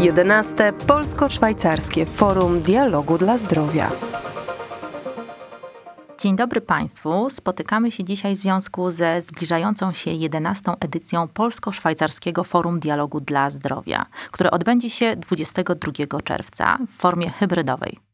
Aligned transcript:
11. 0.00 0.72
Polsko-Szwajcarskie 0.86 2.06
Forum 2.06 2.62
Dialogu 2.62 3.18
dla 3.18 3.38
Zdrowia. 3.38 3.90
Dzień 6.18 6.36
dobry 6.36 6.60
Państwu. 6.60 7.30
Spotykamy 7.30 7.90
się 7.90 8.04
dzisiaj 8.04 8.34
w 8.34 8.38
związku 8.38 8.90
ze 8.90 9.22
zbliżającą 9.22 9.92
się 9.92 10.10
11. 10.10 10.72
edycją 10.80 11.28
Polsko-Szwajcarskiego 11.28 12.44
Forum 12.44 12.80
Dialogu 12.80 13.20
dla 13.20 13.50
Zdrowia, 13.50 14.06
które 14.32 14.50
odbędzie 14.50 14.90
się 14.90 15.16
22 15.16 16.20
czerwca 16.24 16.78
w 16.86 16.90
formie 16.90 17.30
hybrydowej. 17.30 18.07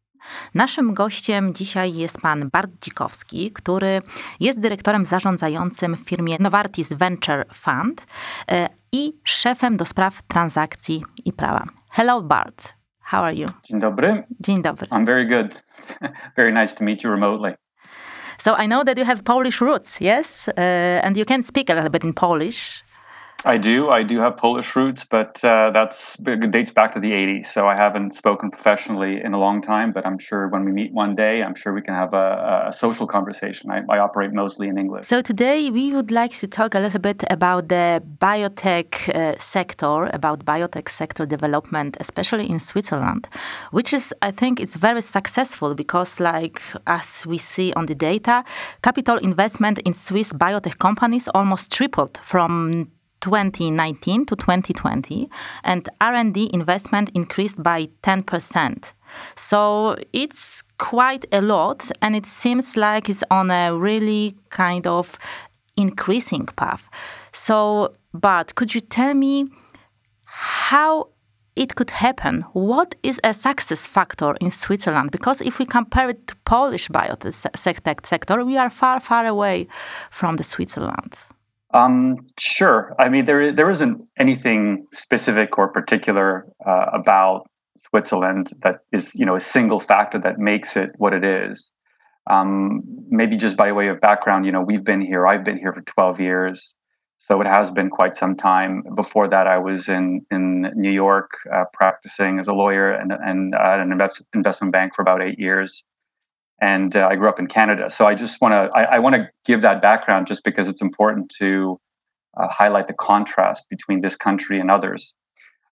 Naszym 0.54 0.94
gościem 0.94 1.54
dzisiaj 1.54 1.94
jest 1.94 2.20
pan 2.20 2.50
Bart 2.52 2.70
Dzikowski, 2.82 3.52
który 3.52 4.02
jest 4.40 4.60
dyrektorem 4.60 5.04
zarządzającym 5.04 5.96
w 5.96 6.08
firmie 6.08 6.36
Novartis 6.40 6.92
Venture 6.92 7.44
Fund 7.52 8.06
e, 8.50 8.68
i 8.92 9.12
szefem 9.24 9.76
do 9.76 9.84
spraw 9.84 10.22
transakcji 10.22 11.02
i 11.24 11.32
prawa. 11.32 11.64
Hello 11.90 12.22
Bart. 12.22 12.74
How 13.00 13.22
are 13.22 13.34
you? 13.34 13.46
Dzień 13.64 13.80
dobry. 13.80 14.22
Dzień 14.40 14.62
dobry. 14.62 14.86
I'm 14.88 15.06
very 15.06 15.26
good. 15.26 15.62
very 16.36 16.52
nice 16.52 16.74
to 16.74 16.84
meet 16.84 17.04
you 17.04 17.10
remotely. 17.10 17.54
So 18.38 18.56
I 18.62 18.66
know 18.66 18.84
that 18.84 18.98
you 18.98 19.04
have 19.04 19.22
Polish 19.22 19.60
roots, 19.60 20.00
yes? 20.00 20.48
Uh, 20.48 21.06
and 21.06 21.16
you 21.16 21.24
can 21.24 21.42
speak 21.42 21.70
a 21.70 21.74
little 21.74 21.90
bit 21.90 22.04
in 22.04 22.12
Polish. 22.12 22.83
I 23.46 23.58
do. 23.58 23.90
I 23.90 24.02
do 24.02 24.18
have 24.20 24.38
Polish 24.38 24.74
roots, 24.74 25.04
but 25.04 25.44
uh, 25.44 25.70
that's 25.70 26.16
dates 26.16 26.70
back 26.70 26.92
to 26.92 27.00
the 27.00 27.12
80s. 27.12 27.46
So 27.46 27.68
I 27.68 27.76
haven't 27.76 28.14
spoken 28.14 28.50
professionally 28.50 29.22
in 29.22 29.34
a 29.34 29.38
long 29.38 29.60
time, 29.60 29.92
but 29.92 30.06
I'm 30.06 30.18
sure 30.18 30.48
when 30.48 30.64
we 30.64 30.72
meet 30.72 30.92
one 30.92 31.14
day, 31.14 31.42
I'm 31.42 31.54
sure 31.54 31.74
we 31.74 31.82
can 31.82 31.94
have 31.94 32.14
a, 32.14 32.64
a 32.68 32.72
social 32.72 33.06
conversation. 33.06 33.70
I, 33.70 33.82
I, 33.90 33.98
operate 33.98 34.32
mostly 34.32 34.68
in 34.68 34.78
English. 34.78 35.06
So 35.06 35.20
today 35.20 35.70
we 35.70 35.92
would 35.92 36.10
like 36.10 36.32
to 36.38 36.46
talk 36.46 36.74
a 36.74 36.80
little 36.80 37.00
bit 37.00 37.22
about 37.30 37.68
the 37.68 38.02
biotech 38.18 39.08
uh, 39.14 39.36
sector, 39.38 40.06
about 40.06 40.44
biotech 40.46 40.88
sector 40.88 41.26
development, 41.26 41.98
especially 42.00 42.48
in 42.48 42.58
Switzerland, 42.58 43.28
which 43.72 43.92
is, 43.92 44.14
I 44.22 44.30
think, 44.30 44.58
it's 44.58 44.76
very 44.76 45.02
successful 45.02 45.74
because, 45.74 46.18
like 46.18 46.62
as 46.86 47.26
we 47.26 47.36
see 47.36 47.74
on 47.74 47.86
the 47.86 47.94
data, 47.94 48.44
capital 48.82 49.18
investment 49.18 49.80
in 49.80 49.92
Swiss 49.92 50.32
biotech 50.32 50.78
companies 50.78 51.28
almost 51.34 51.70
tripled 51.70 52.18
from 52.22 52.90
2019 53.20 54.26
to 54.26 54.36
2020 54.36 55.28
and 55.62 55.88
R&D 56.00 56.50
investment 56.52 57.10
increased 57.14 57.62
by 57.62 57.88
10%. 58.02 58.92
So 59.34 59.96
it's 60.12 60.62
quite 60.78 61.24
a 61.32 61.40
lot 61.40 61.90
and 62.02 62.14
it 62.16 62.26
seems 62.26 62.76
like 62.76 63.08
it's 63.08 63.24
on 63.30 63.50
a 63.50 63.76
really 63.76 64.36
kind 64.50 64.86
of 64.86 65.18
increasing 65.76 66.46
path. 66.46 66.88
So 67.32 67.94
Bart, 68.12 68.54
could 68.54 68.74
you 68.74 68.80
tell 68.80 69.14
me 69.14 69.46
how 70.24 71.08
it 71.56 71.74
could 71.76 71.90
happen. 71.90 72.42
What 72.52 72.94
is 73.02 73.20
a 73.22 73.32
success 73.32 73.86
factor 73.86 74.34
in 74.40 74.50
Switzerland? 74.50 75.10
Because 75.10 75.40
if 75.40 75.58
we 75.58 75.66
compare 75.66 76.08
it 76.08 76.26
to 76.26 76.36
Polish 76.44 76.88
biotech 76.88 78.06
sector, 78.06 78.44
we 78.44 78.56
are 78.56 78.70
far, 78.70 79.00
far 79.00 79.26
away 79.26 79.68
from 80.10 80.36
the 80.36 80.44
Switzerland. 80.44 81.14
Um, 81.74 82.24
sure. 82.38 82.94
I 83.00 83.08
mean, 83.08 83.24
there 83.24 83.52
there 83.52 83.68
isn't 83.68 84.00
anything 84.18 84.86
specific 84.92 85.58
or 85.58 85.68
particular 85.68 86.46
uh, 86.64 86.86
about 86.92 87.50
Switzerland 87.76 88.52
that 88.62 88.76
is, 88.92 89.12
you 89.16 89.26
know, 89.26 89.34
a 89.34 89.40
single 89.40 89.80
factor 89.80 90.18
that 90.20 90.38
makes 90.38 90.76
it 90.76 90.92
what 90.98 91.12
it 91.12 91.24
is. 91.24 91.72
Um, 92.30 92.82
maybe 93.10 93.36
just 93.36 93.56
by 93.56 93.72
way 93.72 93.88
of 93.88 94.00
background, 94.00 94.46
you 94.46 94.52
know, 94.52 94.62
we've 94.62 94.84
been 94.84 95.00
here. 95.00 95.26
I've 95.26 95.44
been 95.44 95.58
here 95.58 95.72
for 95.72 95.82
12 95.82 96.20
years, 96.20 96.74
so 97.18 97.40
it 97.40 97.46
has 97.46 97.72
been 97.72 97.90
quite 97.90 98.14
some 98.14 98.36
time. 98.36 98.84
Before 98.94 99.26
that, 99.26 99.48
I 99.48 99.58
was 99.58 99.88
in 99.88 100.24
in 100.30 100.70
New 100.76 100.92
York 100.92 101.32
uh, 101.52 101.64
practicing 101.72 102.38
as 102.38 102.46
a 102.46 102.54
lawyer 102.54 102.92
and 102.92 103.10
and 103.12 103.52
at 103.56 103.80
an 103.80 103.90
invest, 103.90 104.22
investment 104.32 104.72
bank 104.72 104.94
for 104.94 105.02
about 105.02 105.20
eight 105.22 105.40
years 105.40 105.82
and 106.64 106.96
uh, 106.96 107.06
I 107.10 107.16
grew 107.16 107.28
up 107.28 107.38
in 107.38 107.46
Canada. 107.46 107.90
So 107.90 108.06
I 108.06 108.14
just 108.14 108.40
want 108.40 108.52
to 108.52 108.62
I, 108.78 108.96
I 108.96 108.98
want 108.98 109.14
to 109.16 109.28
give 109.44 109.60
that 109.60 109.82
background 109.82 110.26
just 110.26 110.42
because 110.44 110.66
it's 110.66 110.80
important 110.80 111.30
to 111.38 111.78
uh, 112.38 112.48
highlight 112.48 112.86
the 112.86 112.94
contrast 112.94 113.66
between 113.68 114.00
this 114.00 114.16
country 114.16 114.58
and 114.58 114.70
others. 114.70 115.14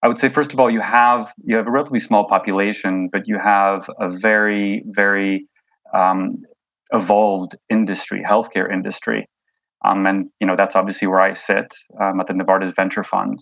I 0.02 0.08
would 0.08 0.18
say 0.18 0.28
first 0.28 0.52
of 0.52 0.60
all, 0.60 0.70
you 0.70 0.82
have 0.82 1.32
you 1.44 1.56
have 1.56 1.66
a 1.66 1.70
relatively 1.70 2.00
small 2.00 2.24
population, 2.26 3.08
but 3.10 3.26
you 3.26 3.38
have 3.38 3.88
a 3.98 4.08
very 4.08 4.84
very 4.86 5.46
um, 5.94 6.42
evolved 6.92 7.54
industry, 7.70 8.22
healthcare 8.22 8.70
industry, 8.70 9.26
um, 9.86 10.06
and 10.06 10.28
you 10.40 10.46
know 10.46 10.56
that's 10.56 10.76
obviously 10.76 11.08
where 11.08 11.20
I 11.20 11.32
sit 11.32 11.68
um, 12.02 12.20
at 12.20 12.26
the 12.26 12.34
Novartis 12.34 12.76
Venture 12.76 13.04
Fund. 13.04 13.38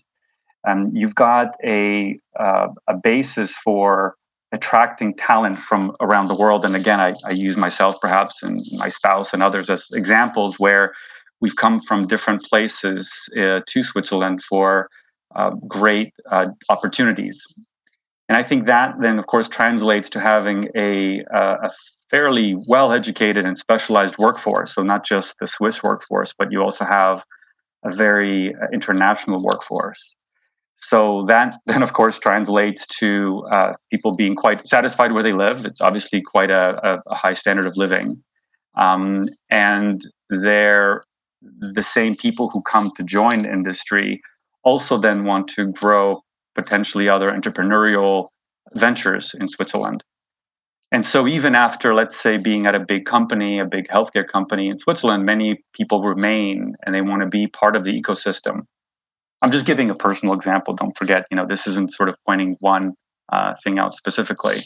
And 0.63 0.93
you've 0.95 1.17
got 1.17 1.49
a 1.65 2.17
uh, 2.39 2.69
a 2.87 2.95
basis 3.03 3.57
for 3.57 4.15
attracting 4.53 5.15
talent 5.15 5.59
from 5.59 5.95
around 6.01 6.29
the 6.29 6.35
world. 6.35 6.65
And 6.65 6.75
again, 6.75 7.01
I, 7.01 7.15
I, 7.25 7.31
use 7.31 7.57
myself 7.57 8.01
perhaps 8.01 8.43
and 8.43 8.65
my 8.79 8.89
spouse 8.89 9.33
and 9.33 9.43
others 9.43 9.71
as 9.71 9.87
examples 9.93 10.59
where 10.59 10.93
we've 11.41 11.55
come 11.57 11.81
from 11.81 12.09
different 12.09 12.43
places 12.43 13.29
uh, 13.41 13.61
to 13.65 13.83
Switzerland 13.83 14.43
for 14.43 14.89
uh, 15.37 15.51
great 15.69 16.13
uh, 16.31 16.47
opportunities. 16.69 17.47
And 18.29 18.37
I 18.37 18.43
think 18.43 18.67
that 18.67 18.95
then, 19.01 19.19
of 19.19 19.27
course, 19.27 19.49
translates 19.49 20.09
to 20.11 20.21
having 20.21 20.69
a, 20.77 21.25
a 21.33 21.71
fairly 22.11 22.57
well 22.69 22.93
educated 22.93 23.45
and 23.45 23.57
specialized 23.59 24.19
workforce. 24.19 24.75
So, 24.75 24.83
not 24.83 25.05
just 25.05 25.39
the 25.39 25.47
Swiss 25.47 25.83
workforce, 25.83 26.33
but 26.37 26.53
you 26.53 26.63
also 26.63 26.85
have 26.85 27.25
a 27.85 27.93
very 27.93 28.55
uh, 28.55 28.67
international 28.73 29.43
workforce. 29.43 30.15
So 30.81 31.25
that 31.25 31.59
then, 31.67 31.83
of 31.83 31.93
course, 31.93 32.19
translates 32.19 32.87
to 32.99 33.45
uh, 33.53 33.73
people 33.91 34.17
being 34.17 34.35
quite 34.35 34.67
satisfied 34.67 35.13
where 35.13 35.23
they 35.23 35.33
live. 35.33 35.65
It's 35.65 35.81
obviously 35.81 36.23
quite 36.23 36.51
a, 36.51 37.01
a 37.07 37.15
high 37.15 37.35
standard 37.35 37.67
of 37.67 37.77
living, 37.77 38.23
um, 38.77 39.29
and 39.51 40.01
they're 40.31 41.03
the 41.43 41.83
same 41.83 42.15
people 42.15 42.51
who 42.51 42.63
come 42.63 42.91
to 42.97 43.03
join 43.03 43.47
industry 43.47 44.21
also 44.63 44.99
then 44.99 45.25
want 45.25 45.49
to 45.49 45.73
grow 45.73 46.21
potentially 46.55 47.09
other 47.09 47.31
entrepreneurial 47.31 48.29
ventures 48.75 49.35
in 49.41 49.49
Switzerland. 49.49 50.05
And 50.93 51.07
so, 51.07 51.29
even 51.29 51.55
after, 51.55 51.95
let's 51.95 52.21
say, 52.21 52.37
being 52.37 52.67
at 52.67 52.75
a 52.75 52.81
big 52.81 53.07
company, 53.07 53.61
a 53.61 53.65
big 53.65 53.87
healthcare 53.89 54.27
company 54.27 54.69
in 54.69 54.77
Switzerland, 54.77 55.25
many 55.25 55.63
people 55.73 56.03
remain 56.03 56.75
and 56.85 56.95
they 56.95 57.01
want 57.01 57.23
to 57.23 57.29
be 57.29 57.47
part 57.47 57.77
of 57.77 57.85
the 57.85 58.01
ecosystem. 58.01 58.63
I'm 59.43 59.51
just 59.51 59.67
giving 59.67 59.91
a 59.91 59.95
personal 59.95 60.35
example. 60.35 60.75
Don't 60.75 60.97
forget, 60.97 61.27
you 61.31 61.37
know, 61.37 61.47
this 61.47 61.67
isn't 61.67 61.93
sort 61.93 62.09
of 62.09 62.17
pointing 62.27 62.57
one 62.61 62.93
uh, 63.33 63.55
thing 63.63 63.79
out 63.79 63.95
specifically. 63.95 64.59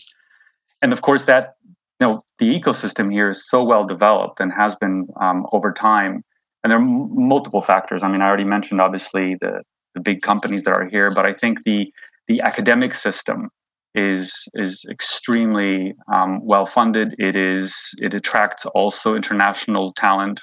And 0.82 0.92
of 0.92 1.02
course, 1.02 1.26
that 1.26 1.54
you 2.00 2.06
know, 2.06 2.22
the 2.40 2.60
ecosystem 2.60 3.10
here 3.12 3.30
is 3.30 3.48
so 3.48 3.62
well 3.62 3.86
developed 3.86 4.40
and 4.40 4.52
has 4.52 4.74
been 4.76 5.06
um, 5.20 5.46
over 5.52 5.72
time. 5.72 6.22
And 6.62 6.70
there 6.70 6.78
are 6.78 6.82
m- 6.82 7.08
multiple 7.28 7.60
factors. 7.60 8.02
I 8.02 8.08
mean, 8.08 8.20
I 8.20 8.26
already 8.26 8.44
mentioned 8.44 8.80
obviously 8.80 9.36
the 9.40 9.62
the 9.94 10.00
big 10.00 10.22
companies 10.22 10.64
that 10.64 10.74
are 10.74 10.88
here, 10.88 11.12
but 11.14 11.24
I 11.24 11.32
think 11.32 11.62
the 11.64 11.92
the 12.26 12.40
academic 12.40 12.94
system 12.94 13.48
is 13.94 14.48
is 14.54 14.84
extremely 14.90 15.94
um, 16.12 16.44
well 16.44 16.66
funded. 16.66 17.14
It 17.18 17.36
is 17.36 17.94
it 18.00 18.12
attracts 18.12 18.66
also 18.66 19.14
international 19.14 19.92
talent 19.92 20.40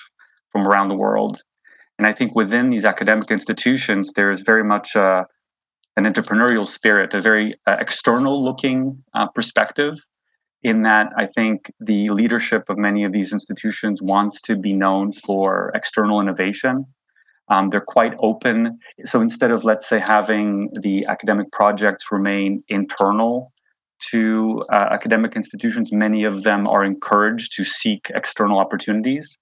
from 0.51 0.67
around 0.67 0.89
the 0.89 0.95
world. 0.95 1.41
And 2.01 2.07
I 2.07 2.13
think 2.13 2.35
within 2.35 2.71
these 2.71 2.83
academic 2.83 3.29
institutions, 3.29 4.13
there 4.13 4.31
is 4.31 4.41
very 4.41 4.63
much 4.63 4.95
uh, 4.95 5.23
an 5.95 6.05
entrepreneurial 6.05 6.65
spirit, 6.65 7.13
a 7.13 7.21
very 7.21 7.53
uh, 7.67 7.75
external 7.79 8.43
looking 8.43 9.03
uh, 9.13 9.27
perspective. 9.27 9.99
In 10.63 10.81
that, 10.81 11.13
I 11.15 11.27
think 11.27 11.71
the 11.79 12.09
leadership 12.09 12.63
of 12.69 12.79
many 12.79 13.03
of 13.03 13.11
these 13.11 13.31
institutions 13.31 14.01
wants 14.01 14.41
to 14.41 14.55
be 14.55 14.73
known 14.73 15.11
for 15.11 15.71
external 15.75 16.19
innovation. 16.19 16.85
Um, 17.49 17.69
they're 17.69 17.81
quite 17.81 18.15
open. 18.17 18.79
So 19.05 19.21
instead 19.21 19.51
of, 19.51 19.63
let's 19.63 19.87
say, 19.87 19.99
having 19.99 20.71
the 20.81 21.05
academic 21.05 21.51
projects 21.51 22.11
remain 22.11 22.63
internal 22.67 23.53
to 24.09 24.63
uh, 24.73 24.87
academic 24.89 25.35
institutions, 25.35 25.93
many 25.93 26.23
of 26.23 26.41
them 26.41 26.67
are 26.67 26.83
encouraged 26.83 27.55
to 27.57 27.63
seek 27.63 28.09
external 28.15 28.57
opportunities. 28.57 29.37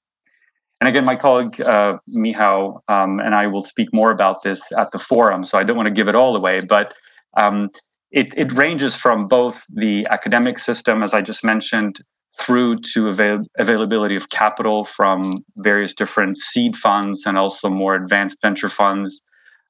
And 0.82 0.88
again, 0.88 1.04
my 1.04 1.16
colleague 1.16 1.60
uh, 1.62 1.98
Mihao 2.16 2.82
um, 2.88 3.20
and 3.20 3.36
I 3.36 3.48
will 3.48 3.62
speak 3.62 3.90
more 3.94 4.12
about 4.12 4.44
this 4.44 4.72
at 4.78 4.92
the 4.92 5.00
forum, 5.00 5.44
so 5.44 5.58
I 5.58 5.64
don't 5.64 5.76
want 5.76 5.88
to 5.88 5.94
give 5.94 6.08
it 6.08 6.16
all 6.16 6.36
away. 6.36 6.62
But 6.62 6.94
um, 7.36 7.70
it, 8.12 8.34
it, 8.38 8.52
ranges 8.54 8.96
from 8.96 9.28
both 9.28 9.66
the 9.74 10.08
academic 10.10 10.58
system, 10.58 11.04
as 11.04 11.14
I 11.14 11.22
just 11.22 11.44
mentioned, 11.44 12.00
through 12.40 12.78
to 12.94 13.10
avail- 13.10 13.44
availability 13.58 14.16
of 14.16 14.30
capital 14.30 14.86
from 14.86 15.34
various 15.58 15.94
different 15.94 16.38
seed 16.38 16.76
funds 16.76 17.26
and 17.26 17.38
also 17.38 17.70
more 17.70 17.96
advanced 17.96 18.42
venture 18.42 18.70
funds, 18.70 19.22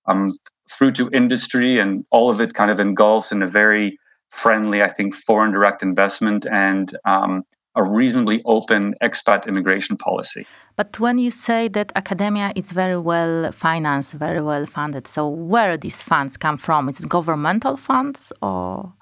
um, 0.06 0.32
through 0.72 0.92
to 0.92 1.10
industry, 1.12 1.80
and 1.80 2.06
all 2.12 2.30
of 2.30 2.40
it 2.40 2.54
kind 2.54 2.70
of 2.70 2.80
engulfs 2.80 3.32
in 3.32 3.42
a 3.42 3.48
very 3.48 3.98
friendly, 4.30 4.84
I 4.84 4.88
think, 4.88 5.16
foreign 5.16 5.52
direct 5.52 5.82
investment 5.82 6.46
and 6.46 6.96
um, 7.06 7.44
a 7.76 7.84
reasonably 7.84 8.42
open 8.46 8.96
expat 9.02 9.48
immigration 9.48 9.96
policy. 9.98 10.46
But 10.76 11.00
when 11.00 11.18
you 11.18 11.32
say 11.32 11.68
that 11.70 11.92
academia 11.96 12.52
is 12.56 12.72
very 12.72 12.98
well 12.98 13.52
financed, 13.52 14.14
very 14.14 14.42
well 14.42 14.66
funded, 14.66 15.08
so 15.08 15.28
where 15.28 15.78
these 15.78 16.02
funds 16.02 16.38
come 16.38 16.58
from? 16.58 16.90
Is 16.90 17.00
it 17.02 17.10
governmental 17.10 17.78
funds 17.78 18.32
or? 18.42 18.94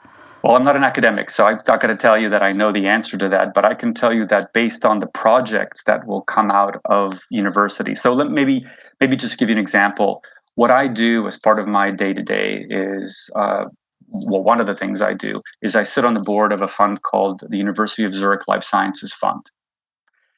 Well, 0.43 0.55
I'm 0.55 0.63
not 0.63 0.75
an 0.75 0.83
academic, 0.83 1.29
so 1.29 1.45
I'm 1.45 1.59
not 1.67 1.81
going 1.81 1.95
to 1.95 2.01
tell 2.01 2.17
you 2.17 2.29
that 2.29 2.43
I 2.43 2.51
know 2.51 2.71
the 2.71 2.87
answer 2.87 3.17
to 3.17 3.27
that, 3.29 3.53
but 3.53 3.65
I 3.65 3.73
can 3.73 3.93
tell 3.93 4.13
you 4.13 4.25
that 4.27 4.53
based 4.53 4.85
on 4.85 4.99
the 4.99 5.07
projects 5.07 5.83
that 5.85 6.05
will 6.07 6.21
come 6.21 6.51
out 6.51 6.79
of 6.85 7.19
university. 7.31 7.95
So 7.95 8.13
let 8.13 8.29
maybe 8.29 8.63
maybe 9.01 9.15
just 9.15 9.37
give 9.39 9.49
you 9.49 9.55
an 9.55 9.59
example. 9.59 10.23
What 10.55 10.71
I 10.71 10.87
do 10.87 11.27
as 11.27 11.37
part 11.37 11.59
of 11.59 11.67
my 11.67 11.91
day 11.91 12.13
to 12.13 12.21
day 12.21 12.65
is 12.69 13.29
uh, 13.35 13.65
well, 14.07 14.43
one 14.43 14.59
of 14.59 14.67
the 14.67 14.75
things 14.75 15.01
I 15.01 15.13
do 15.13 15.41
is 15.61 15.75
I 15.75 15.83
sit 15.83 16.05
on 16.05 16.13
the 16.13 16.21
board 16.21 16.53
of 16.53 16.61
a 16.61 16.67
fund 16.67 17.01
called 17.01 17.43
the 17.49 17.57
University 17.57 18.03
of 18.05 18.13
Zurich 18.13 18.47
Life 18.47 18.63
Sciences 18.63 19.13
Fund. 19.13 19.51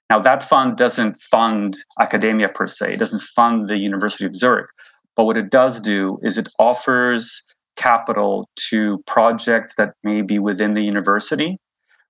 Now, 0.09 0.19
that 0.19 0.41
fund 0.41 0.75
doesn't 0.75 1.21
fund 1.21 1.77
academia 1.99 2.49
per 2.49 2.67
se, 2.67 2.93
it 2.93 2.99
doesn't 2.99 3.21
fund 3.21 3.69
the 3.69 3.77
University 3.77 4.25
of 4.25 4.35
Zurich. 4.35 4.69
But 5.15 5.25
what 5.25 5.37
it 5.37 5.51
does 5.51 5.79
do 5.79 6.19
is 6.23 6.37
it 6.37 6.49
offers 6.57 7.43
capital 7.75 8.49
to 8.69 8.99
projects 9.05 9.75
that 9.75 9.93
may 10.03 10.21
be 10.21 10.39
within 10.39 10.73
the 10.73 10.81
university, 10.81 11.57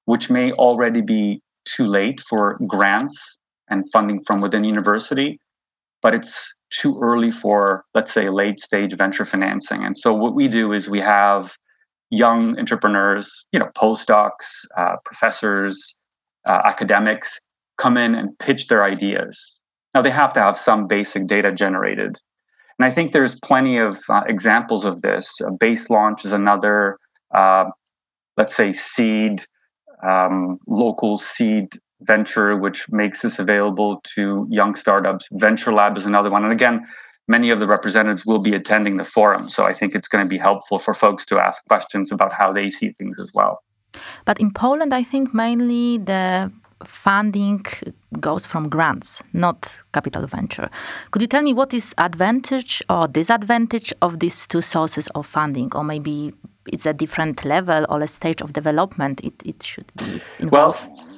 which 0.06 0.30
may 0.30 0.52
already 0.54 1.02
be 1.02 1.42
too 1.66 1.86
late 1.86 2.22
for 2.22 2.58
grants 2.68 3.38
and 3.70 3.90
funding 3.92 4.24
from 4.24 4.42
within 4.42 4.64
university, 4.64 5.40
but 6.02 6.14
it's 6.14 6.54
too 6.70 6.98
early 7.02 7.32
for, 7.32 7.86
let's 7.94 8.14
say, 8.14 8.30
late 8.30 8.60
stage 8.60 8.96
venture 8.96 9.26
financing. 9.26 9.84
And 9.84 9.98
so 9.98 10.14
what 10.14 10.36
we 10.36 10.48
do 10.48 10.72
is 10.72 10.90
we 10.90 11.00
have 11.00 11.56
young 12.10 12.58
entrepreneurs, 12.58 13.46
you 13.52 13.60
know, 13.60 13.70
postdocs, 13.78 14.66
uh, 14.78 14.96
professors, 15.06 15.96
uh, 16.48 16.62
academics 16.66 17.40
come 17.78 17.98
in 17.98 18.16
and 18.16 18.38
pitch 18.40 18.68
their 18.68 18.84
ideas. 18.84 19.60
Now 19.94 20.02
they 20.02 20.12
have 20.12 20.34
to 20.34 20.42
have 20.42 20.58
some 20.58 20.88
basic 20.88 21.28
data 21.28 21.52
generated. 21.52 22.18
And 22.78 22.86
I 22.86 22.92
think 22.92 23.12
there's 23.12 23.38
plenty 23.40 23.78
of 23.78 24.00
uh, 24.10 24.22
examples 24.28 24.86
of 24.86 25.02
this. 25.02 25.40
Base 25.60 25.90
Launch 25.90 26.24
is 26.24 26.32
another, 26.32 26.98
uh, 27.34 27.66
let's 28.38 28.56
say, 28.56 28.74
seed, 28.74 29.44
um, 30.08 30.60
local 30.68 31.18
seed 31.18 31.70
venture, 32.02 32.56
which 32.56 32.90
makes 32.92 33.22
this 33.22 33.40
available 33.40 34.02
to 34.16 34.48
young 34.50 34.76
startups. 34.76 35.28
Venture 35.32 35.74
Lab 35.74 35.98
is 35.98 36.06
another 36.06 36.30
one. 36.30 36.44
And 36.44 36.54
again, 36.54 36.88
many 37.28 37.50
of 37.50 37.60
the 37.60 37.68
representatives 37.68 38.26
will 38.26 38.40
be 38.40 38.56
attending 38.56 38.98
the 38.98 39.04
forum. 39.04 39.50
So 39.50 39.64
I 39.64 39.74
think 39.74 39.96
it's 39.96 40.08
going 40.08 40.24
to 40.24 40.30
be 40.30 40.38
helpful 40.38 40.80
for 40.80 40.94
folks 40.94 41.26
to 41.26 41.40
ask 41.40 41.66
questions 41.68 42.12
about 42.12 42.32
how 42.34 42.52
they 42.54 42.70
see 42.70 42.90
things 42.90 43.20
as 43.20 43.32
well. 43.34 43.64
But 44.26 44.40
in 44.40 44.52
Poland, 44.52 44.94
I 44.94 45.04
think 45.04 45.34
mainly 45.34 45.98
the 45.98 46.52
funding 46.84 47.66
goes 48.20 48.46
from 48.46 48.70
grants, 48.70 49.22
not 49.34 49.82
capital 49.94 50.26
venture. 50.28 50.70
Could 51.12 51.22
you 51.22 51.28
tell 51.28 51.44
me 51.44 51.54
what 51.54 51.74
is 51.74 51.94
advantage 51.98 52.82
or 52.90 53.08
disadvantage 53.08 53.94
of 54.02 54.20
these 54.20 54.48
two 54.48 54.62
sources 54.62 55.08
of 55.10 55.26
funding, 55.26 55.76
or 55.76 55.84
maybe 55.84 56.34
it's 56.72 56.86
a 56.86 56.94
different 56.94 57.44
level 57.46 57.86
or 57.90 58.02
a 58.02 58.08
stage 58.08 58.42
of 58.42 58.54
development 58.54 59.22
it, 59.24 59.34
it 59.46 59.64
should 59.64 59.92
be 59.96 60.22
involved? 60.40 60.86
Well, 60.88 61.09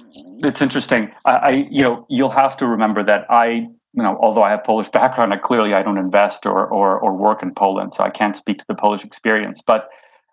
it's 0.43 0.61
interesting. 0.61 1.11
I, 1.25 1.31
I, 1.31 1.49
you 1.69 1.83
know, 1.83 2.05
you'll 2.09 2.29
have 2.29 2.57
to 2.57 2.67
remember 2.67 3.03
that 3.03 3.25
I, 3.29 3.45
you 3.47 4.03
know, 4.03 4.17
although 4.19 4.43
I 4.43 4.51
have 4.51 4.63
Polish 4.63 4.89
background, 4.89 5.33
I 5.33 5.37
clearly 5.37 5.73
I 5.73 5.83
don't 5.83 5.97
invest 5.97 6.45
or 6.45 6.67
or, 6.67 6.99
or 6.99 7.15
work 7.15 7.43
in 7.43 7.53
Poland, 7.53 7.93
so 7.93 8.03
I 8.03 8.09
can't 8.09 8.35
speak 8.35 8.57
to 8.59 8.65
the 8.67 8.75
Polish 8.75 9.03
experience. 9.03 9.61
But 9.65 9.89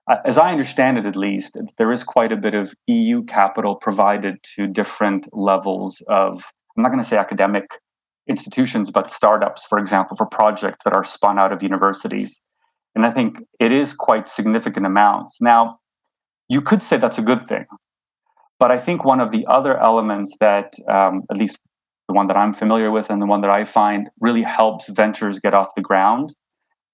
uh, 0.09 0.17
as 0.25 0.39
I 0.39 0.51
understand 0.51 0.99
it, 0.99 1.07
at 1.07 1.17
least, 1.17 1.59
there 1.77 1.93
is 1.93 2.03
quite 2.05 2.33
a 2.33 2.37
bit 2.37 2.55
of 2.55 2.75
EU 2.87 3.25
capital 3.25 3.77
provided 3.77 4.43
to 4.55 4.67
different 4.67 5.29
levels 5.33 6.03
of. 6.09 6.45
I'm 6.77 6.83
not 6.83 6.91
going 6.91 7.03
to 7.03 7.09
say 7.09 7.17
academic 7.17 7.67
institutions, 8.29 8.91
but 8.91 9.11
startups, 9.11 9.67
for 9.67 9.79
example, 9.79 10.17
for 10.17 10.27
projects 10.27 10.85
that 10.85 10.93
are 10.93 11.03
spun 11.03 11.39
out 11.39 11.53
of 11.53 11.63
universities. 11.63 12.41
And 12.95 13.05
I 13.05 13.11
think 13.11 13.43
it 13.59 13.73
is 13.73 13.95
quite 13.95 14.29
significant 14.29 14.87
amounts. 14.87 15.41
Now, 15.41 15.81
you 16.49 16.61
could 16.61 16.83
say 16.83 16.97
that's 16.99 17.19
a 17.19 17.23
good 17.23 17.47
thing 17.47 17.67
but 18.59 18.73
I 18.73 18.79
think 18.79 19.05
one 19.05 19.21
of 19.21 19.31
the 19.31 19.47
other 19.47 19.79
elements 19.79 20.37
that, 20.41 20.75
um, 20.89 21.23
at 21.31 21.37
least 21.37 21.59
the 22.09 22.15
one 22.15 22.27
that 22.27 22.37
I'm 22.37 22.55
familiar 22.55 22.91
with 22.91 23.11
and 23.11 23.21
the 23.21 23.27
one 23.27 23.43
that 23.43 23.51
I 23.51 23.65
find 23.65 24.09
really 24.21 24.43
helps 24.43 24.89
ventures 24.89 25.39
get 25.39 25.55
off 25.55 25.75
the 25.77 25.83
ground, 25.83 26.35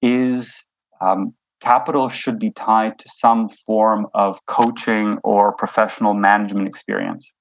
is 0.03 0.65
um, 1.01 1.35
capital 1.61 2.09
should 2.09 2.39
be 2.39 2.51
tied 2.51 2.99
to 2.99 3.09
some 3.09 3.49
form 3.49 4.07
of 4.15 4.45
coaching 4.47 5.19
or 5.25 5.53
professional 5.53 6.15
management 6.15 6.69
experience. 6.69 7.33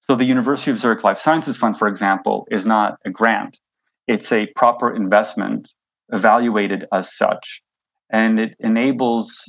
So, 0.00 0.16
the 0.16 0.24
University 0.24 0.70
of 0.70 0.78
Zurich 0.78 1.04
Life 1.04 1.18
Sciences 1.18 1.58
Fund, 1.58 1.78
for 1.78 1.86
example, 1.86 2.46
is 2.50 2.64
not 2.64 2.96
a 3.04 3.10
grant, 3.10 3.58
it's 4.08 4.32
a 4.32 4.48
proper 4.56 4.92
investment 4.92 5.72
evaluated 6.12 6.86
as 6.92 7.14
such. 7.16 7.62
And 8.10 8.40
it 8.40 8.56
enables 8.58 9.44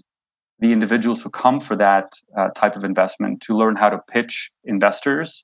the 0.61 0.71
individuals 0.71 1.21
who 1.21 1.29
come 1.29 1.59
for 1.59 1.75
that 1.75 2.13
uh, 2.37 2.49
type 2.49 2.75
of 2.75 2.83
investment 2.83 3.41
to 3.41 3.57
learn 3.57 3.75
how 3.75 3.89
to 3.89 3.99
pitch 4.09 4.51
investors 4.63 5.43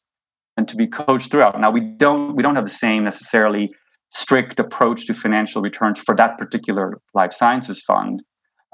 and 0.55 0.67
to 0.69 0.75
be 0.75 0.87
coached 0.87 1.31
throughout. 1.31 1.59
Now 1.59 1.71
we 1.71 1.81
don't 1.81 2.35
we 2.35 2.43
don't 2.43 2.55
have 2.55 2.65
the 2.65 2.71
same 2.71 3.03
necessarily 3.03 3.69
strict 4.09 4.59
approach 4.59 5.05
to 5.07 5.13
financial 5.13 5.61
returns 5.61 5.99
for 5.99 6.15
that 6.15 6.37
particular 6.37 7.01
life 7.13 7.33
sciences 7.33 7.83
fund, 7.83 8.23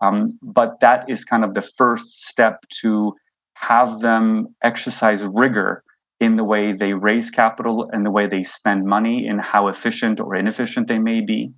um, 0.02 0.38
but 0.44 0.80
that 0.82 1.10
is 1.10 1.26
kind 1.26 1.44
of 1.44 1.54
the 1.54 1.62
first 1.62 2.26
step 2.26 2.60
to 2.82 3.14
have 3.56 4.02
them 4.02 4.48
exercise 4.64 5.24
rigor 5.24 5.84
in 6.20 6.36
the 6.36 6.44
way 6.44 6.72
they 6.72 6.94
raise 6.94 7.30
capital 7.30 7.90
and 7.92 8.06
the 8.06 8.12
way 8.12 8.28
they 8.28 8.44
spend 8.44 8.86
money 8.86 9.28
and 9.28 9.42
how 9.42 9.68
efficient 9.68 10.20
or 10.20 10.36
inefficient 10.36 10.88
they 10.88 11.00
may 11.00 11.22
be 11.22 11.52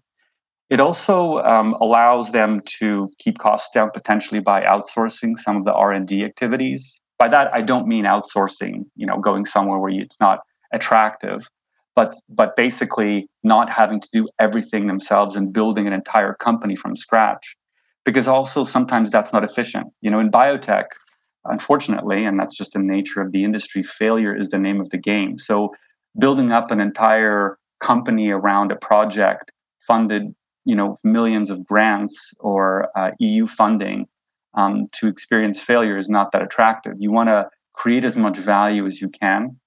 it 0.69 0.79
also 0.79 1.39
um, 1.43 1.73
allows 1.79 2.31
them 2.31 2.61
to 2.79 3.07
keep 3.19 3.37
costs 3.37 3.69
down 3.73 3.89
potentially 3.93 4.39
by 4.39 4.63
outsourcing 4.63 5.37
some 5.37 5.57
of 5.57 5.65
the 5.65 5.73
R&D 5.73 6.23
activities. 6.23 6.99
By 7.19 7.27
that, 7.29 7.53
I 7.53 7.61
don't 7.61 7.87
mean 7.87 8.05
outsourcing, 8.05 8.85
you 8.95 9.05
know, 9.05 9.19
going 9.19 9.45
somewhere 9.45 9.79
where 9.79 9.91
it's 9.91 10.19
not 10.19 10.39
attractive, 10.73 11.49
but 11.95 12.15
but 12.27 12.55
basically 12.55 13.29
not 13.43 13.69
having 13.69 14.01
to 14.01 14.09
do 14.11 14.27
everything 14.39 14.87
themselves 14.87 15.35
and 15.35 15.53
building 15.53 15.87
an 15.87 15.93
entire 15.93 16.33
company 16.33 16.75
from 16.75 16.95
scratch. 16.95 17.55
Because 18.03 18.27
also 18.27 18.63
sometimes 18.63 19.11
that's 19.11 19.33
not 19.33 19.43
efficient. 19.43 19.87
You 20.01 20.11
know, 20.11 20.19
in 20.19 20.29
biotech, 20.29 20.85
unfortunately, 21.45 22.25
and 22.25 22.39
that's 22.39 22.57
just 22.57 22.73
the 22.73 22.79
nature 22.79 23.21
of 23.21 23.31
the 23.31 23.43
industry, 23.43 23.81
failure 23.83 24.35
is 24.35 24.49
the 24.49 24.59
name 24.59 24.81
of 24.81 24.89
the 24.89 24.97
game. 24.97 25.37
So 25.37 25.73
building 26.19 26.51
up 26.51 26.71
an 26.71 26.79
entire 26.79 27.57
company 27.79 28.29
around 28.29 28.71
a 28.71 28.75
project 28.75 29.51
funded 29.87 30.33
you 30.65 30.75
know 30.75 30.97
millions 31.03 31.49
of 31.49 31.65
grants 31.65 32.33
or 32.39 32.89
uh, 32.97 33.11
EU 33.19 33.47
funding 33.47 34.07
um, 34.55 34.87
to 34.93 35.07
experience 35.07 35.59
failure 35.59 35.97
is 35.97 36.09
not 36.09 36.31
that 36.31 36.41
attractive. 36.41 36.93
You 36.97 37.11
want 37.11 37.29
to 37.29 37.49
create 37.73 38.05
as 38.05 38.17
much 38.17 38.37
value 38.37 38.85
as 38.85 39.01
you 39.01 39.09
can 39.09 39.59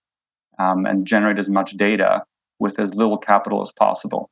um, 0.58 0.86
and 0.86 1.06
generate 1.06 1.38
as 1.38 1.48
much 1.48 1.72
data 1.72 2.22
with 2.58 2.78
as 2.80 2.94
little 2.94 3.18
capital 3.18 3.60
as 3.60 3.72
possible. 3.72 4.30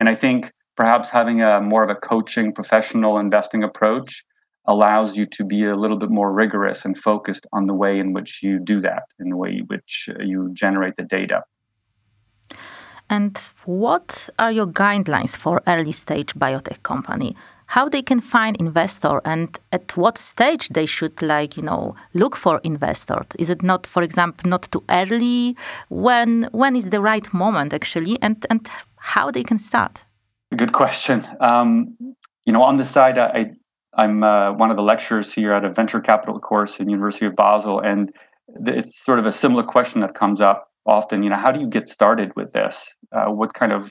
And 0.00 0.08
I 0.08 0.14
think 0.14 0.50
perhaps 0.76 1.10
having 1.10 1.42
a 1.42 1.60
more 1.60 1.84
of 1.84 1.90
a 1.90 1.94
coaching, 1.94 2.52
professional 2.52 3.18
investing 3.18 3.62
approach 3.62 4.24
allows 4.66 5.16
you 5.16 5.26
to 5.26 5.44
be 5.44 5.64
a 5.64 5.76
little 5.76 5.96
bit 5.96 6.10
more 6.10 6.32
rigorous 6.32 6.84
and 6.84 6.96
focused 6.96 7.46
on 7.52 7.66
the 7.66 7.74
way 7.74 7.98
in 7.98 8.12
which 8.12 8.42
you 8.42 8.58
do 8.58 8.80
that, 8.80 9.02
in 9.18 9.28
the 9.28 9.36
way 9.36 9.50
in 9.50 9.64
which 9.66 10.08
uh, 10.08 10.22
you 10.22 10.50
generate 10.52 10.94
the 10.96 11.02
data. 11.02 11.42
And 13.12 13.36
what 13.66 14.30
are 14.38 14.50
your 14.50 14.66
guidelines 14.66 15.36
for 15.36 15.60
early 15.66 15.92
stage 15.92 16.32
biotech 16.32 16.82
company? 16.82 17.36
How 17.66 17.86
they 17.86 18.00
can 18.00 18.20
find 18.20 18.56
investor 18.56 19.20
and 19.26 19.48
at 19.70 19.94
what 19.98 20.16
stage 20.16 20.70
they 20.70 20.86
should 20.86 21.20
like, 21.20 21.58
you 21.58 21.62
know, 21.62 21.94
look 22.14 22.36
for 22.36 22.58
investor? 22.64 23.26
Is 23.38 23.50
it 23.50 23.62
not, 23.62 23.86
for 23.86 24.02
example, 24.02 24.48
not 24.48 24.62
too 24.72 24.82
early? 24.88 25.56
When 25.90 26.48
when 26.52 26.74
is 26.74 26.88
the 26.88 27.02
right 27.02 27.28
moment 27.34 27.74
actually 27.74 28.16
and, 28.22 28.46
and 28.48 28.66
how 28.96 29.30
they 29.30 29.44
can 29.44 29.58
start? 29.58 30.06
Good 30.56 30.72
question. 30.72 31.28
Um, 31.40 31.94
you 32.46 32.52
know, 32.54 32.62
on 32.62 32.78
the 32.78 32.86
side, 32.86 33.18
I, 33.18 33.52
I'm 33.92 34.22
uh, 34.22 34.54
one 34.54 34.70
of 34.70 34.78
the 34.78 34.82
lecturers 34.82 35.34
here 35.34 35.52
at 35.52 35.66
a 35.66 35.70
venture 35.70 36.00
capital 36.00 36.40
course 36.40 36.80
in 36.80 36.88
University 36.88 37.26
of 37.26 37.36
Basel, 37.36 37.78
and 37.78 38.10
it's 38.66 39.04
sort 39.04 39.18
of 39.18 39.26
a 39.26 39.32
similar 39.32 39.64
question 39.64 40.00
that 40.00 40.14
comes 40.14 40.40
up 40.40 40.71
often 40.86 41.22
you 41.22 41.30
know 41.30 41.36
how 41.36 41.52
do 41.52 41.60
you 41.60 41.68
get 41.68 41.88
started 41.88 42.32
with 42.36 42.52
this? 42.52 42.94
Uh, 43.12 43.26
what 43.26 43.54
kind 43.54 43.72
of 43.72 43.90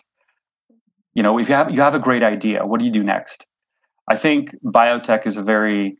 you 1.13 1.23
know 1.23 1.37
if 1.37 1.49
you 1.49 1.55
have 1.55 1.71
you 1.71 1.81
have 1.81 1.95
a 1.95 1.99
great 1.99 2.23
idea 2.23 2.65
what 2.65 2.79
do 2.79 2.85
you 2.85 2.91
do 2.91 3.03
next? 3.03 3.45
I 4.07 4.15
think 4.15 4.55
biotech 4.65 5.25
is 5.25 5.37
a 5.37 5.43
very 5.43 5.97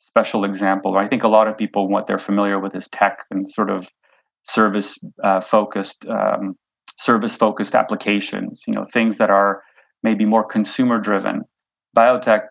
special 0.00 0.44
example. 0.44 0.98
I 0.98 1.06
think 1.06 1.22
a 1.22 1.28
lot 1.28 1.48
of 1.48 1.56
people 1.56 1.88
what 1.88 2.06
they're 2.06 2.18
familiar 2.18 2.58
with 2.58 2.74
is 2.74 2.88
tech 2.88 3.24
and 3.30 3.48
sort 3.48 3.70
of 3.70 3.88
service 4.44 4.98
uh, 5.22 5.40
focused 5.40 6.06
um, 6.06 6.56
service 6.96 7.34
focused 7.34 7.74
applications 7.74 8.62
you 8.66 8.72
know 8.74 8.84
things 8.84 9.18
that 9.18 9.30
are 9.30 9.62
maybe 10.02 10.24
more 10.24 10.44
consumer 10.44 10.98
driven 10.98 11.42
biotech 11.96 12.42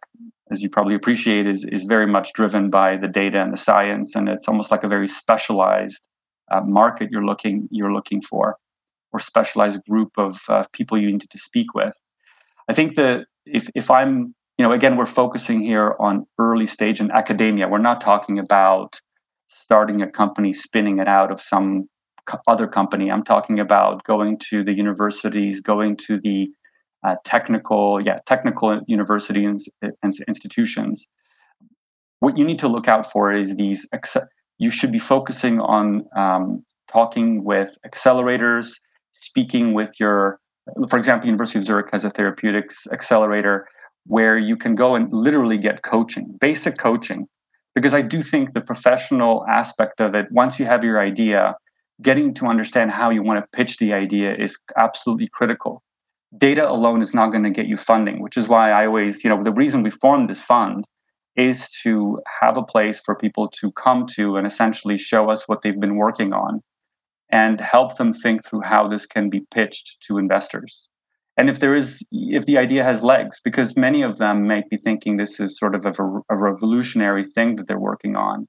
as 0.51 0.61
you 0.61 0.69
probably 0.69 0.95
appreciate 0.95 1.45
is 1.47 1.63
is 1.65 1.83
very 1.83 2.07
much 2.07 2.33
driven 2.33 2.69
by 2.69 2.97
the 2.97 3.07
data 3.07 3.41
and 3.41 3.53
the 3.53 3.57
science 3.57 4.15
and 4.15 4.29
it's 4.29 4.47
almost 4.47 4.71
like 4.71 4.83
a 4.83 4.87
very 4.87 5.07
specialized 5.07 6.07
uh, 6.51 6.61
market 6.61 7.09
you're 7.11 7.25
looking 7.25 7.67
you're 7.71 7.93
looking 7.93 8.21
for, 8.21 8.57
or 9.11 9.19
specialized 9.19 9.79
group 9.89 10.11
of 10.17 10.41
uh, 10.49 10.63
people 10.73 10.97
you 10.97 11.11
need 11.11 11.21
to 11.21 11.37
speak 11.37 11.73
with. 11.73 11.93
I 12.69 12.73
think 12.73 12.95
that 12.95 13.25
if 13.45 13.69
if 13.75 13.89
I'm 13.89 14.35
you 14.57 14.65
know 14.65 14.71
again 14.71 14.97
we're 14.97 15.05
focusing 15.05 15.61
here 15.61 15.95
on 15.99 16.25
early 16.39 16.65
stage 16.65 16.99
in 16.99 17.11
academia. 17.11 17.67
We're 17.67 17.79
not 17.79 18.01
talking 18.01 18.39
about 18.39 18.99
starting 19.47 20.01
a 20.01 20.09
company, 20.09 20.53
spinning 20.53 20.99
it 20.99 21.07
out 21.07 21.31
of 21.31 21.41
some 21.41 21.89
other 22.47 22.67
company. 22.67 23.11
I'm 23.11 23.23
talking 23.23 23.59
about 23.59 24.03
going 24.03 24.37
to 24.49 24.63
the 24.63 24.73
universities, 24.73 25.61
going 25.61 25.97
to 26.07 26.19
the 26.19 26.49
uh, 27.03 27.15
technical, 27.25 27.99
yeah, 27.99 28.17
technical 28.25 28.79
universities 28.87 29.67
and 29.81 30.13
institutions. 30.27 31.07
What 32.19 32.37
you 32.37 32.45
need 32.45 32.59
to 32.59 32.67
look 32.67 32.87
out 32.87 33.11
for 33.11 33.33
is 33.33 33.57
these. 33.57 33.89
You 34.61 34.69
should 34.69 34.91
be 34.91 34.99
focusing 34.99 35.59
on 35.59 36.05
um, 36.15 36.63
talking 36.87 37.43
with 37.43 37.79
accelerators, 37.83 38.67
speaking 39.11 39.73
with 39.73 39.91
your, 39.99 40.39
for 40.87 40.97
example, 40.99 41.25
University 41.25 41.57
of 41.57 41.65
Zurich 41.65 41.89
has 41.91 42.05
a 42.05 42.11
therapeutics 42.11 42.85
accelerator 42.91 43.67
where 44.05 44.37
you 44.37 44.55
can 44.55 44.75
go 44.75 44.95
and 44.95 45.11
literally 45.11 45.57
get 45.57 45.81
coaching, 45.81 46.37
basic 46.39 46.77
coaching, 46.77 47.27
because 47.73 47.95
I 47.95 48.03
do 48.03 48.21
think 48.21 48.53
the 48.53 48.61
professional 48.61 49.45
aspect 49.49 49.99
of 49.99 50.13
it. 50.13 50.27
Once 50.29 50.59
you 50.59 50.67
have 50.67 50.83
your 50.83 50.99
idea, 50.99 51.55
getting 52.03 52.31
to 52.35 52.45
understand 52.45 52.91
how 52.91 53.09
you 53.09 53.23
want 53.23 53.43
to 53.43 53.57
pitch 53.57 53.77
the 53.79 53.93
idea 53.93 54.35
is 54.35 54.59
absolutely 54.77 55.29
critical. 55.33 55.81
Data 56.37 56.69
alone 56.69 57.01
is 57.01 57.15
not 57.15 57.31
going 57.31 57.43
to 57.43 57.49
get 57.49 57.65
you 57.65 57.77
funding, 57.77 58.21
which 58.21 58.37
is 58.37 58.47
why 58.47 58.69
I 58.69 58.85
always, 58.85 59.23
you 59.23 59.29
know, 59.31 59.43
the 59.43 59.53
reason 59.53 59.81
we 59.81 59.89
formed 59.89 60.29
this 60.29 60.41
fund 60.41 60.85
is 61.35 61.69
to 61.83 62.19
have 62.41 62.57
a 62.57 62.63
place 62.63 63.01
for 63.03 63.15
people 63.15 63.47
to 63.47 63.71
come 63.71 64.05
to 64.05 64.35
and 64.35 64.45
essentially 64.45 64.97
show 64.97 65.29
us 65.29 65.47
what 65.47 65.61
they've 65.61 65.79
been 65.79 65.95
working 65.95 66.33
on 66.33 66.61
and 67.31 67.61
help 67.61 67.97
them 67.97 68.11
think 68.11 68.45
through 68.45 68.61
how 68.61 68.87
this 68.87 69.05
can 69.05 69.29
be 69.29 69.45
pitched 69.53 70.01
to 70.01 70.17
investors. 70.17 70.89
And 71.37 71.49
if 71.49 71.59
there 71.59 71.73
is, 71.73 72.05
if 72.11 72.45
the 72.45 72.57
idea 72.57 72.83
has 72.83 73.03
legs, 73.03 73.39
because 73.41 73.77
many 73.77 74.01
of 74.01 74.17
them 74.17 74.47
might 74.47 74.69
be 74.69 74.77
thinking 74.77 75.15
this 75.15 75.39
is 75.39 75.57
sort 75.57 75.73
of 75.73 75.85
a, 75.85 75.93
a 76.29 76.35
revolutionary 76.35 77.23
thing 77.23 77.55
that 77.55 77.67
they're 77.67 77.79
working 77.79 78.15
on 78.15 78.47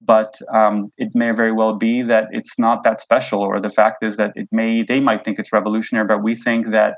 but 0.00 0.38
um, 0.52 0.92
it 0.98 1.14
may 1.14 1.30
very 1.30 1.52
well 1.52 1.74
be 1.74 2.02
that 2.02 2.28
it's 2.30 2.58
not 2.58 2.82
that 2.82 3.00
special 3.00 3.40
or 3.40 3.60
the 3.60 3.70
fact 3.70 4.02
is 4.02 4.16
that 4.16 4.32
it 4.34 4.48
may 4.52 4.82
they 4.82 5.00
might 5.00 5.24
think 5.24 5.38
it's 5.38 5.52
revolutionary 5.52 6.06
but 6.06 6.22
we 6.22 6.34
think 6.34 6.70
that 6.70 6.96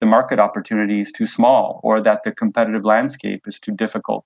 the 0.00 0.06
market 0.06 0.38
opportunity 0.38 1.00
is 1.00 1.12
too 1.12 1.26
small 1.26 1.80
or 1.82 2.00
that 2.00 2.22
the 2.24 2.32
competitive 2.32 2.84
landscape 2.84 3.42
is 3.46 3.60
too 3.60 3.72
difficult 3.72 4.24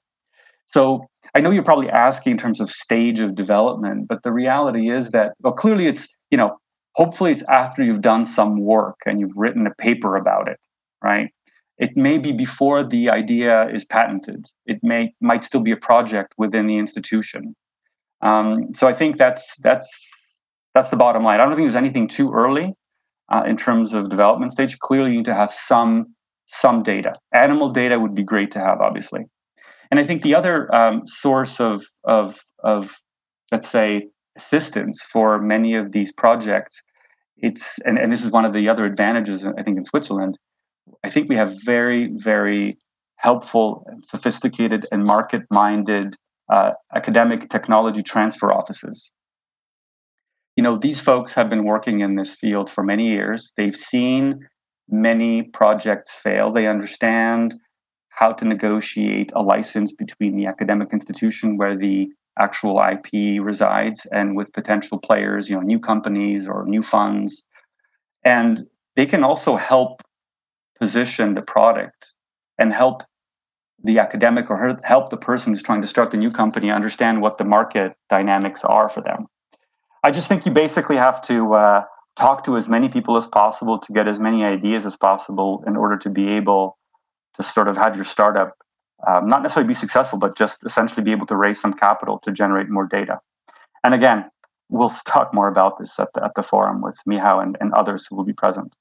so 0.67 1.05
i 1.35 1.41
know 1.41 1.51
you're 1.51 1.63
probably 1.63 1.91
asking 1.91 2.33
in 2.33 2.39
terms 2.39 2.61
of 2.61 2.71
stage 2.71 3.21
of 3.21 3.35
development 3.35 4.07
but 4.09 4.23
the 4.23 4.33
reality 4.33 4.91
is 4.91 5.11
that 5.11 5.33
well 5.41 5.53
clearly 5.53 5.87
it's 5.87 6.17
you 6.31 6.39
know 6.39 6.57
hopefully 6.93 7.33
it's 7.33 7.43
after 7.49 7.83
you've 7.83 8.01
done 8.01 8.27
some 8.27 8.61
work 8.61 8.97
and 9.07 9.21
you've 9.21 9.37
written 9.37 9.67
a 9.67 9.75
paper 9.75 10.17
about 10.17 10.49
it 10.49 10.59
right 11.03 11.31
it 11.79 11.97
may 11.97 12.19
be 12.19 12.33
before 12.33 12.85
the 12.85 13.11
idea 13.11 13.69
is 13.69 13.85
patented 13.85 14.47
it 14.67 14.79
may 14.83 15.13
might 15.21 15.45
still 15.45 15.61
be 15.61 15.73
a 15.73 15.77
project 15.77 16.35
within 16.39 16.67
the 16.67 16.79
institution 16.79 17.55
um, 18.25 18.73
so 18.75 18.89
I 18.89 18.93
think 18.93 19.19
that's 19.19 19.55
that's 19.57 20.09
that's 20.75 20.91
the 20.91 20.97
bottom 20.97 21.23
line. 21.23 21.41
I 21.41 21.45
don't 21.45 21.55
think 21.55 21.67
there's 21.67 21.77
anything 21.77 22.09
too 22.09 22.33
early 22.33 22.75
uh, 23.29 23.43
in 23.47 23.57
terms 23.57 23.93
of 23.93 24.09
development 24.09 24.51
stage. 24.51 24.79
Clearly, 24.79 25.11
you 25.11 25.19
need 25.19 25.27
to 25.27 25.35
have 25.35 25.53
some 25.53 26.07
some 26.47 26.83
data. 26.83 27.13
Animal 27.33 27.69
data 27.69 28.01
would 28.01 28.15
be 28.15 28.25
great 28.25 28.51
to 28.53 28.59
have, 28.59 28.81
obviously. 28.81 29.27
And 29.95 30.01
I 30.01 30.05
think 30.05 30.23
the 30.23 30.35
other 30.35 30.75
um, 30.75 31.07
source 31.07 31.61
of 31.61 31.85
of 32.03 32.45
of 32.65 32.97
let's 33.53 33.69
say 33.69 34.09
assistance 34.37 35.01
for 35.05 35.41
many 35.41 35.77
of 35.77 35.93
these 35.93 36.13
projects, 36.13 36.83
it's 37.37 37.79
and, 37.83 37.97
and 37.97 38.11
this 38.11 38.25
is 38.25 38.33
one 38.33 38.45
of 38.45 38.53
the 38.53 38.69
other 38.69 38.87
advantages 38.87 39.47
I 39.47 39.63
think 39.63 39.77
in 39.77 39.85
Switzerland. 39.85 40.37
I 41.05 41.11
think 41.11 41.29
we 41.29 41.37
have 41.37 41.55
very 41.65 42.11
very 42.13 42.77
helpful, 43.19 43.87
sophisticated, 44.01 44.85
and 44.91 45.05
market 45.05 45.43
minded 45.49 46.17
uh, 46.53 46.73
academic 46.97 47.49
technology 47.49 48.03
transfer 48.03 48.53
offices. 48.53 49.13
You 50.57 50.65
know, 50.65 50.77
these 50.77 51.01
folks 51.01 51.35
have 51.35 51.49
been 51.49 51.63
working 51.63 52.01
in 52.01 52.17
this 52.17 52.35
field 52.35 52.69
for 52.69 52.83
many 52.83 53.11
years. 53.11 53.53
They've 53.57 53.77
seen 53.77 54.41
many 54.89 55.43
projects 55.43 56.19
fail. 56.19 56.51
They 56.51 56.67
understand 56.67 57.55
how 58.15 58.33
to 58.33 58.45
negotiate 58.45 59.33
a 59.35 59.43
license 59.43 59.93
between 59.93 60.37
the 60.37 60.47
academic 60.47 60.93
institution 60.93 61.57
where 61.57 61.77
the 61.77 62.09
actual 62.39 62.81
IP 62.81 63.43
resides 63.43 64.07
and 64.07 64.37
with 64.37 64.53
potential 64.53 64.99
players, 64.99 65.49
you 65.49 65.57
know, 65.57 65.63
new 65.63 65.81
companies 65.81 66.49
or 66.49 66.65
new 66.65 66.83
funds. 66.83 67.45
And 68.25 68.69
they 68.95 69.05
can 69.05 69.25
also 69.25 69.57
help 69.57 70.03
position 70.79 71.35
the 71.35 71.43
product 71.43 72.15
and 72.57 72.73
help 72.73 73.03
the 73.83 73.99
academic 73.99 74.49
or 74.49 74.79
help 74.85 75.11
the 75.11 75.17
person 75.17 75.53
who's 75.53 75.63
trying 75.63 75.83
to 75.83 75.89
start 75.89 76.13
the 76.13 76.17
new 76.17 76.31
company 76.31 76.71
understand 76.71 77.21
what 77.21 77.39
the 77.39 77.45
market 77.45 77.97
dynamics 78.09 78.65
are 78.65 78.89
for 78.89 79.03
them. 79.03 79.27
I 80.05 80.13
just 80.13 80.29
think 80.29 80.47
you 80.47 80.53
basically 80.53 80.97
have 80.97 81.21
to 81.23 81.55
uh, 81.55 81.85
talk 82.17 82.45
to 82.45 82.57
as 82.57 82.69
many 82.69 82.89
people 82.89 83.17
as 83.17 83.27
possible 83.27 83.79
to 83.79 83.93
get 83.93 84.07
as 84.07 84.21
many 84.21 84.45
ideas 84.45 84.87
as 84.87 84.97
possible 84.97 85.65
in 85.67 85.77
order 85.77 85.97
to 85.99 86.11
be 86.11 86.29
able 86.29 86.79
to 87.35 87.43
sort 87.43 87.69
of 87.69 87.77
have 87.77 87.97
your 87.97 88.05
startup 88.05 88.57
um, 89.07 89.27
not 89.27 89.43
necessarily 89.43 89.69
be 89.69 89.75
successful, 89.75 90.19
but 90.19 90.37
just 90.37 90.65
essentially 90.65 91.03
be 91.03 91.13
able 91.13 91.27
to 91.27 91.37
raise 91.37 91.61
some 91.61 91.75
capital 91.75 92.19
to 92.21 92.33
generate 92.33 92.69
more 92.69 92.87
data. 92.87 93.21
And 93.83 93.95
again, 93.95 94.31
we'll 94.69 94.91
talk 95.07 95.35
more 95.35 95.49
about 95.49 95.79
this 95.79 95.99
at 95.99 96.09
the, 96.15 96.25
at 96.25 96.35
the 96.35 96.43
forum 96.43 96.81
with 96.81 96.99
Mihao 97.09 97.43
and, 97.43 97.57
and 97.61 97.73
others 97.75 98.07
who 98.07 98.17
will 98.17 98.25
be 98.25 98.33
present. 98.33 98.75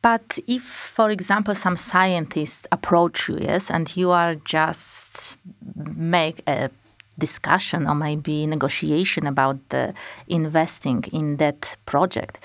But 0.00 0.38
if, 0.48 0.64
for 0.64 1.10
example, 1.10 1.54
some 1.54 1.76
scientist 1.76 2.66
approach 2.72 3.28
you, 3.28 3.38
yes, 3.40 3.70
and 3.70 3.96
you 3.96 4.10
are 4.10 4.34
just 4.34 5.36
make 5.76 6.42
a 6.48 6.70
discussion 7.18 7.86
or 7.86 7.94
maybe 7.94 8.46
negotiation 8.46 9.28
about 9.28 9.58
the 9.68 9.94
investing 10.26 11.04
in 11.12 11.36
that 11.36 11.76
project, 11.86 12.40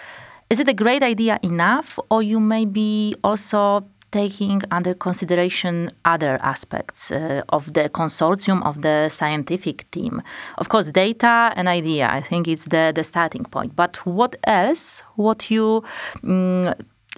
is 0.51 0.60
it 0.60 0.70
a 0.70 0.74
great 0.74 1.01
idea 1.01 1.39
enough, 1.42 1.98
or 2.12 2.22
you 2.22 2.39
may 2.39 2.63
be 2.63 3.16
also 3.24 3.84
taking 4.12 4.62
under 4.72 4.94
consideration 4.94 5.90
other 6.06 6.40
aspects 6.42 7.12
uh, 7.12 7.42
of 7.50 7.74
the 7.74 7.90
consortium 7.90 8.64
of 8.66 8.82
the 8.82 9.10
scientific 9.10 9.90
team 9.92 10.22
of 10.58 10.70
course 10.70 10.90
data 10.90 11.52
and 11.56 11.68
idea 11.68 12.08
i 12.10 12.22
think 12.22 12.48
it's 12.48 12.66
the, 12.66 12.92
the 12.96 13.04
starting 13.04 13.44
point 13.44 13.76
but 13.76 13.98
what 14.06 14.36
else 14.46 15.04
what 15.16 15.52
you 15.52 15.84
um, 16.24 16.74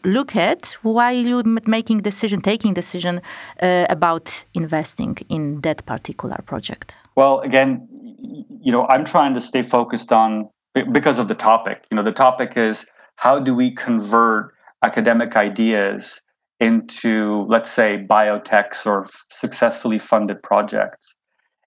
look 0.05 0.35
at 0.35 0.77
while 0.81 1.13
you're 1.15 1.43
making 1.65 2.01
decision, 2.01 2.41
taking 2.41 2.73
decision 2.73 3.21
uh, 3.61 3.85
about 3.89 4.43
investing 4.53 5.17
in 5.29 5.61
that 5.61 5.85
particular 5.85 6.37
project? 6.45 6.97
Well, 7.15 7.39
again, 7.41 7.87
you 8.61 8.71
know, 8.71 8.85
I'm 8.87 9.05
trying 9.05 9.33
to 9.33 9.41
stay 9.41 9.61
focused 9.61 10.11
on 10.11 10.49
because 10.91 11.19
of 11.19 11.27
the 11.27 11.35
topic. 11.35 11.83
You 11.91 11.95
know, 11.95 12.03
the 12.03 12.11
topic 12.11 12.55
is 12.55 12.85
how 13.15 13.39
do 13.39 13.53
we 13.53 13.71
convert 13.71 14.53
academic 14.83 15.35
ideas 15.35 16.21
into, 16.59 17.45
let's 17.47 17.71
say, 17.71 18.05
biotechs 18.09 18.85
or 18.85 19.05
successfully 19.29 19.99
funded 19.99 20.41
projects. 20.43 21.15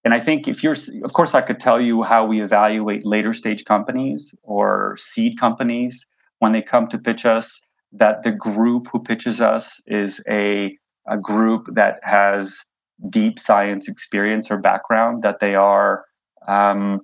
And 0.04 0.12
I 0.12 0.18
think 0.18 0.48
if 0.48 0.62
you're, 0.62 0.76
of 1.04 1.12
course, 1.12 1.34
I 1.34 1.42
could 1.42 1.60
tell 1.60 1.80
you 1.80 2.02
how 2.02 2.26
we 2.26 2.42
evaluate 2.42 3.06
later 3.06 3.32
stage 3.32 3.64
companies 3.64 4.34
or 4.42 4.96
seed 4.98 5.38
companies 5.38 6.06
when 6.40 6.52
they 6.52 6.62
come 6.62 6.88
to 6.88 6.98
pitch 6.98 7.24
us 7.24 7.64
that 7.92 8.22
the 8.22 8.32
group 8.32 8.88
who 8.90 9.00
pitches 9.00 9.40
us 9.40 9.80
is 9.86 10.22
a, 10.28 10.76
a 11.08 11.16
group 11.16 11.66
that 11.72 12.00
has 12.02 12.64
deep 13.10 13.38
science 13.38 13.88
experience 13.88 14.50
or 14.50 14.58
background, 14.58 15.22
that 15.22 15.40
they 15.40 15.54
are, 15.54 16.04
um, 16.48 17.00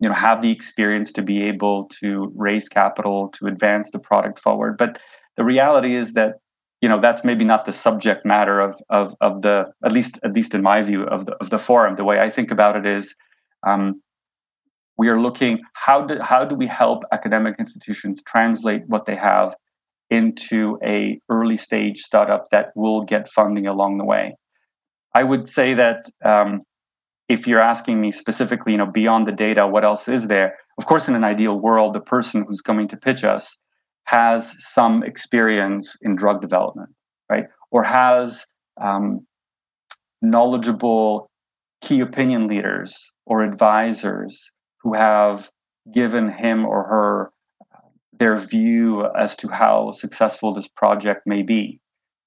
you 0.00 0.08
know, 0.08 0.14
have 0.14 0.42
the 0.42 0.50
experience 0.50 1.12
to 1.12 1.22
be 1.22 1.42
able 1.44 1.84
to 2.00 2.32
raise 2.34 2.68
capital 2.68 3.28
to 3.28 3.46
advance 3.46 3.90
the 3.90 3.98
product 3.98 4.38
forward. 4.38 4.76
But 4.76 5.00
the 5.36 5.44
reality 5.44 5.94
is 5.94 6.14
that 6.14 6.36
you 6.80 6.88
know 6.88 7.00
that's 7.00 7.24
maybe 7.24 7.44
not 7.44 7.64
the 7.64 7.72
subject 7.72 8.24
matter 8.24 8.60
of 8.60 8.80
of 8.88 9.14
of 9.20 9.42
the 9.42 9.70
at 9.84 9.92
least 9.92 10.18
at 10.22 10.32
least 10.32 10.54
in 10.54 10.62
my 10.62 10.82
view 10.82 11.04
of 11.04 11.26
the 11.26 11.34
of 11.36 11.50
the 11.50 11.58
forum. 11.58 11.96
The 11.96 12.04
way 12.04 12.20
I 12.20 12.30
think 12.30 12.50
about 12.50 12.76
it 12.76 12.86
is. 12.86 13.14
Um, 13.66 14.00
we 14.96 15.08
are 15.08 15.18
looking 15.18 15.62
how 15.72 16.02
do 16.02 16.18
how 16.20 16.44
do 16.44 16.54
we 16.54 16.66
help 16.66 17.04
academic 17.10 17.54
institutions 17.58 18.22
translate 18.22 18.82
what 18.86 19.06
they 19.06 19.16
have 19.16 19.56
into 20.10 20.78
a 20.84 21.18
early 21.30 21.56
stage 21.56 22.00
startup 22.00 22.50
that 22.50 22.70
will 22.74 23.02
get 23.02 23.28
funding 23.28 23.66
along 23.66 23.96
the 23.96 24.04
way. 24.04 24.34
I 25.14 25.24
would 25.24 25.48
say 25.48 25.72
that 25.74 26.04
um, 26.24 26.60
if 27.28 27.46
you're 27.46 27.62
asking 27.62 28.00
me 28.00 28.12
specifically, 28.12 28.72
you 28.72 28.78
know, 28.78 28.90
beyond 28.90 29.26
the 29.26 29.32
data, 29.32 29.66
what 29.66 29.84
else 29.84 30.08
is 30.08 30.28
there? 30.28 30.58
Of 30.78 30.86
course, 30.86 31.08
in 31.08 31.14
an 31.14 31.24
ideal 31.24 31.58
world, 31.58 31.94
the 31.94 32.00
person 32.00 32.44
who's 32.46 32.60
coming 32.60 32.88
to 32.88 32.96
pitch 32.96 33.24
us 33.24 33.56
has 34.04 34.54
some 34.58 35.02
experience 35.02 35.96
in 36.02 36.16
drug 36.16 36.40
development, 36.40 36.90
right? 37.30 37.44
Or 37.70 37.84
has 37.84 38.44
um, 38.80 39.26
knowledgeable 40.22 41.30
key 41.80 42.00
opinion 42.00 42.46
leaders 42.46 43.12
or 43.26 43.42
advisors 43.42 44.50
who 44.82 44.94
have 44.94 45.50
given 45.92 46.28
him 46.28 46.66
or 46.66 46.84
her 46.84 47.32
their 48.12 48.36
view 48.36 49.06
as 49.18 49.34
to 49.34 49.48
how 49.48 49.90
successful 49.92 50.52
this 50.52 50.68
project 50.68 51.22
may 51.26 51.42
be, 51.42 51.80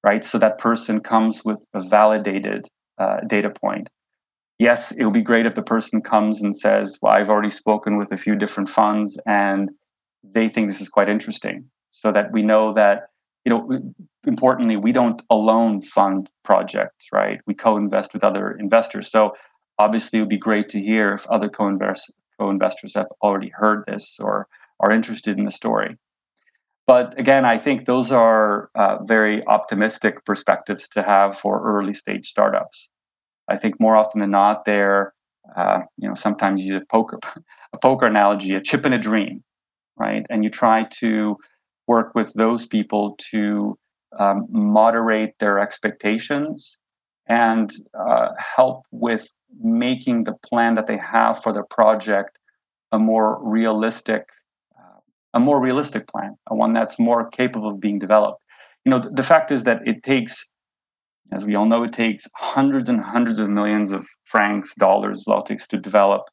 right? 0.04 0.26
So 0.26 0.40
that 0.40 0.58
person 0.58 1.00
comes 1.00 1.46
with 1.46 1.64
a 1.74 1.82
validated 1.82 2.68
uh, 2.98 3.18
data 3.28 3.52
point. 3.52 3.90
Yes, 4.58 4.92
it 4.92 5.06
would 5.06 5.14
be 5.14 5.22
great 5.22 5.46
if 5.46 5.56
the 5.56 5.64
person 5.64 6.02
comes 6.02 6.42
and 6.42 6.56
says, 6.56 6.98
Well, 7.02 7.14
I've 7.14 7.30
already 7.30 7.50
spoken 7.50 7.98
with 7.98 8.12
a 8.12 8.18
few 8.18 8.36
different 8.36 8.70
funds 8.70 9.20
and 9.26 9.72
they 10.24 10.50
think 10.50 10.70
this 10.70 10.82
is 10.82 10.90
quite 10.90 11.10
interesting. 11.10 11.66
So 11.92 12.12
that 12.12 12.32
we 12.32 12.42
know 12.42 12.74
that, 12.74 13.10
you 13.46 13.52
know, 13.52 13.94
importantly, 14.26 14.78
we 14.78 14.92
don't 14.92 15.22
alone 15.30 15.82
fund 15.82 16.30
projects, 16.44 17.08
right? 17.14 17.40
We 17.46 17.54
co 17.54 17.78
invest 17.78 18.14
with 18.14 18.24
other 18.24 18.52
investors. 18.52 19.12
So 19.12 19.34
obviously, 19.78 20.18
it 20.18 20.22
would 20.24 20.30
be 20.30 20.38
great 20.38 20.70
to 20.70 20.80
hear 20.82 21.14
if 21.14 21.28
other 21.28 21.50
co-invest, 21.50 22.12
co-investors 22.40 22.94
have 22.96 23.08
already 23.22 23.52
heard 23.54 23.84
this 23.86 24.18
or 24.20 24.48
are 24.80 24.92
interested 24.92 25.38
in 25.38 25.46
the 25.46 25.52
story. 25.52 25.98
But 26.86 27.18
again, 27.18 27.46
I 27.46 27.58
think 27.58 27.86
those 27.86 28.12
are 28.12 28.70
uh, 28.76 29.04
very 29.04 29.46
optimistic 29.48 30.26
perspectives 30.26 30.88
to 30.90 31.04
have 31.04 31.38
for 31.38 31.62
early 31.64 31.94
stage 31.94 32.28
startups. 32.28 32.90
I 33.48 33.56
think 33.56 33.80
more 33.80 33.96
often 33.96 34.22
than 34.22 34.32
not, 34.32 34.66
they're 34.66 35.14
uh, 35.56 35.82
you 35.98 36.08
know 36.08 36.16
sometimes 36.16 36.64
use 36.64 36.82
a 36.82 36.86
poker 36.86 37.20
a 37.74 37.78
poker 37.78 38.06
analogy, 38.06 38.54
a 38.56 38.62
chip 38.62 38.86
in 38.86 38.94
a 38.94 38.98
dream, 38.98 39.44
right? 39.98 40.26
And 40.30 40.44
you 40.44 40.50
try 40.50 40.86
to 41.00 41.38
work 41.88 42.14
with 42.16 42.34
those 42.34 42.66
people 42.66 43.18
to 43.32 43.78
um, 44.18 44.48
moderate 44.50 45.34
their 45.40 45.60
expectations 45.60 46.78
and 47.28 47.72
uh, 47.98 48.30
help 48.38 48.84
with 48.92 49.28
making 49.62 50.24
the 50.24 50.34
plan 50.46 50.76
that 50.76 50.88
they 50.88 50.98
have 50.98 51.42
for 51.42 51.54
their 51.54 51.66
project 51.66 52.38
a 52.92 53.00
more 53.00 53.40
realistic 53.44 54.28
uh, 54.78 55.00
a 55.34 55.40
more 55.40 55.62
realistic 55.62 56.08
plan 56.08 56.36
a 56.48 56.56
one 56.56 56.74
that's 56.74 57.00
more 57.00 57.30
capable 57.30 57.70
of 57.70 57.80
being 57.80 57.98
developed 57.98 58.42
you 58.84 58.90
know 58.90 59.00
the, 59.00 59.10
the 59.10 59.24
fact 59.24 59.52
is 59.52 59.64
that 59.64 59.80
it 59.86 60.04
takes 60.04 60.50
as 61.32 61.46
we 61.46 61.56
all 61.56 61.66
know, 61.66 61.84
it 61.84 61.94
takes 61.94 62.28
hundreds 62.36 62.90
and 62.90 63.02
hundreds 63.02 63.40
of 63.40 63.50
millions 63.50 63.92
of 63.92 64.06
francs, 64.26 64.74
dollars, 64.76 65.26
zlotys 65.28 65.66
to 65.68 65.78
develop 65.78 66.24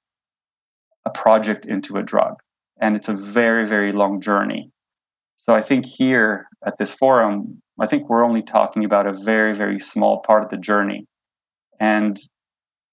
a 1.07 1.11
project 1.11 1.65
into 1.65 1.97
a 1.97 2.03
drug. 2.03 2.35
And 2.81 2.97
it's 2.97 3.09
a 3.09 3.15
very, 3.15 3.67
very 3.67 3.93
long 3.93 4.21
journey. 4.21 4.71
So 5.37 5.55
I 5.55 5.63
think 5.63 5.87
here 5.87 6.47
at 6.67 6.79
this 6.79 6.93
forum, 6.93 7.63
I 7.79 7.87
think 7.87 8.09
we're 8.09 8.25
only 8.25 8.43
talking 8.43 8.85
about 8.85 9.07
a 9.07 9.13
very, 9.13 9.55
very 9.55 9.79
small 9.79 10.21
part 10.21 10.43
of 10.43 10.51
the 10.51 10.57
journey. 10.57 11.07
And 11.79 12.19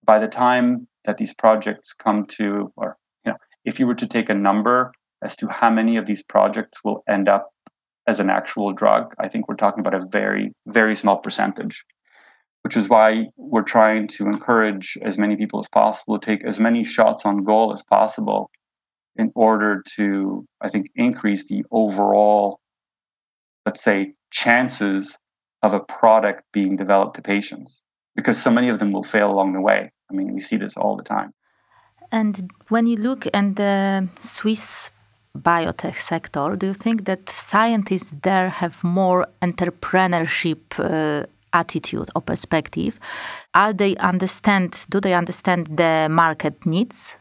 by 0.05 0.19
the 0.19 0.27
time 0.27 0.87
that 1.05 1.17
these 1.17 1.33
projects 1.33 1.93
come 1.93 2.25
to, 2.37 2.71
or 2.75 2.97
you 3.25 3.31
know, 3.31 3.37
if 3.65 3.79
you 3.79 3.87
were 3.87 3.95
to 3.95 4.07
take 4.07 4.29
a 4.29 4.33
number 4.33 4.91
as 5.21 5.35
to 5.37 5.47
how 5.47 5.69
many 5.69 5.97
of 5.97 6.05
these 6.05 6.23
projects 6.23 6.83
will 6.83 7.03
end 7.09 7.27
up 7.27 7.49
as 8.07 8.19
an 8.19 8.29
actual 8.29 8.71
drug, 8.71 9.13
I 9.19 9.27
think 9.27 9.47
we're 9.47 9.55
talking 9.55 9.81
about 9.81 10.01
a 10.01 10.07
very, 10.09 10.53
very 10.67 10.95
small 10.95 11.17
percentage, 11.17 11.83
which 12.63 12.77
is 12.77 12.87
why 12.87 13.25
we're 13.35 13.63
trying 13.63 14.07
to 14.09 14.23
encourage 14.23 14.97
as 15.01 15.17
many 15.17 15.35
people 15.35 15.59
as 15.59 15.67
possible 15.67 16.17
to 16.17 16.25
take 16.25 16.45
as 16.45 16.59
many 16.59 16.83
shots 16.83 17.25
on 17.25 17.43
goal 17.43 17.73
as 17.73 17.83
possible 17.83 18.49
in 19.17 19.31
order 19.35 19.83
to, 19.95 20.45
I 20.61 20.69
think, 20.69 20.87
increase 20.95 21.47
the 21.47 21.63
overall, 21.71 22.59
let's 23.65 23.83
say, 23.83 24.13
chances 24.31 25.17
of 25.63 25.73
a 25.73 25.79
product 25.79 26.43
being 26.53 26.75
developed 26.75 27.15
to 27.15 27.21
patients 27.21 27.81
because 28.15 28.41
so 28.41 28.51
many 28.51 28.69
of 28.69 28.79
them 28.79 28.91
will 28.91 29.03
fail 29.03 29.31
along 29.31 29.53
the 29.53 29.61
way. 29.61 29.91
I 30.09 30.13
mean, 30.13 30.33
we 30.33 30.41
see 30.41 30.57
this 30.57 30.77
all 30.77 30.95
the 30.95 31.03
time. 31.03 31.33
And 32.11 32.51
when 32.69 32.87
you 32.87 32.95
look 32.95 33.27
at 33.33 33.55
the 33.55 34.07
Swiss 34.21 34.91
biotech 35.37 35.97
sector, 35.97 36.55
do 36.55 36.67
you 36.67 36.73
think 36.73 37.05
that 37.05 37.29
scientists 37.29 38.13
there 38.23 38.49
have 38.49 38.83
more 38.83 39.27
entrepreneurship 39.41 40.61
uh, 40.79 41.25
attitude 41.53 42.09
or 42.15 42.21
perspective? 42.21 42.99
Are 43.53 43.73
they 43.73 43.95
understand? 43.97 44.85
Do 44.89 45.01
they 45.01 45.13
understand 45.13 45.67
the 45.67 46.07
market 46.09 46.65
needs? 46.65 47.17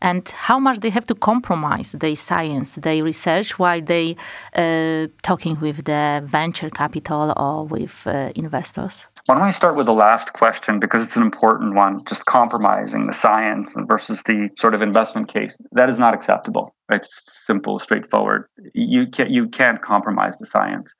And 0.00 0.28
how 0.28 0.58
much 0.58 0.80
they 0.80 0.90
have 0.90 1.06
to 1.06 1.14
compromise 1.14 1.92
their 1.92 2.14
science, 2.14 2.76
their 2.76 3.02
research, 3.02 3.58
while 3.58 3.80
they 3.80 4.16
uh, 4.54 5.08
talking 5.22 5.58
with 5.60 5.84
the 5.84 6.22
venture 6.24 6.70
capital 6.70 7.32
or 7.36 7.64
with 7.64 8.06
uh, 8.06 8.30
investors? 8.36 9.06
Why 9.26 9.34
don't 9.34 9.44
I 9.44 9.50
start 9.50 9.76
with 9.76 9.86
the 9.86 9.92
last 9.92 10.32
question 10.32 10.78
because 10.80 11.04
it's 11.04 11.16
an 11.16 11.22
important 11.22 11.74
one? 11.74 12.04
Just 12.06 12.26
compromising 12.26 13.06
the 13.06 13.12
science 13.12 13.76
versus 13.86 14.22
the 14.22 14.48
sort 14.56 14.72
of 14.74 14.80
investment 14.80 15.28
case 15.28 15.58
that 15.72 15.90
is 15.90 15.98
not 15.98 16.14
acceptable. 16.14 16.74
It's 16.90 17.22
simple, 17.46 17.78
straightforward. 17.78 18.46
You 18.72 19.06
can't 19.08 19.30
you 19.30 19.48
can't 19.48 19.82
compromise 19.82 20.38
the 20.38 20.46
science. 20.46 20.94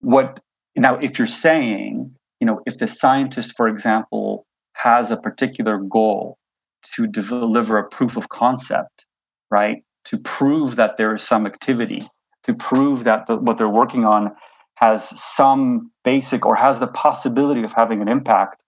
What 0.00 0.40
now? 0.74 0.96
If 0.96 1.18
you're 1.18 1.28
saying, 1.28 2.16
you 2.40 2.46
know, 2.46 2.62
if 2.66 2.78
the 2.78 2.88
scientist, 2.88 3.56
for 3.56 3.68
example, 3.68 4.46
has 4.72 5.10
a 5.10 5.16
particular 5.16 5.78
goal 5.78 6.38
to 6.94 7.06
deliver 7.06 7.78
a 7.78 7.88
proof 7.88 8.16
of 8.16 8.28
concept, 8.28 9.06
right? 9.50 9.82
To 10.06 10.18
prove 10.18 10.76
that 10.76 10.96
there 10.96 11.14
is 11.14 11.22
some 11.22 11.46
activity, 11.46 12.02
to 12.44 12.54
prove 12.54 13.04
that 13.04 13.26
the, 13.26 13.36
what 13.36 13.58
they're 13.58 13.68
working 13.68 14.04
on 14.04 14.34
has 14.74 15.08
some 15.20 15.90
basic 16.04 16.44
or 16.44 16.54
has 16.54 16.80
the 16.80 16.86
possibility 16.86 17.62
of 17.62 17.72
having 17.72 18.02
an 18.02 18.08
impact 18.08 18.62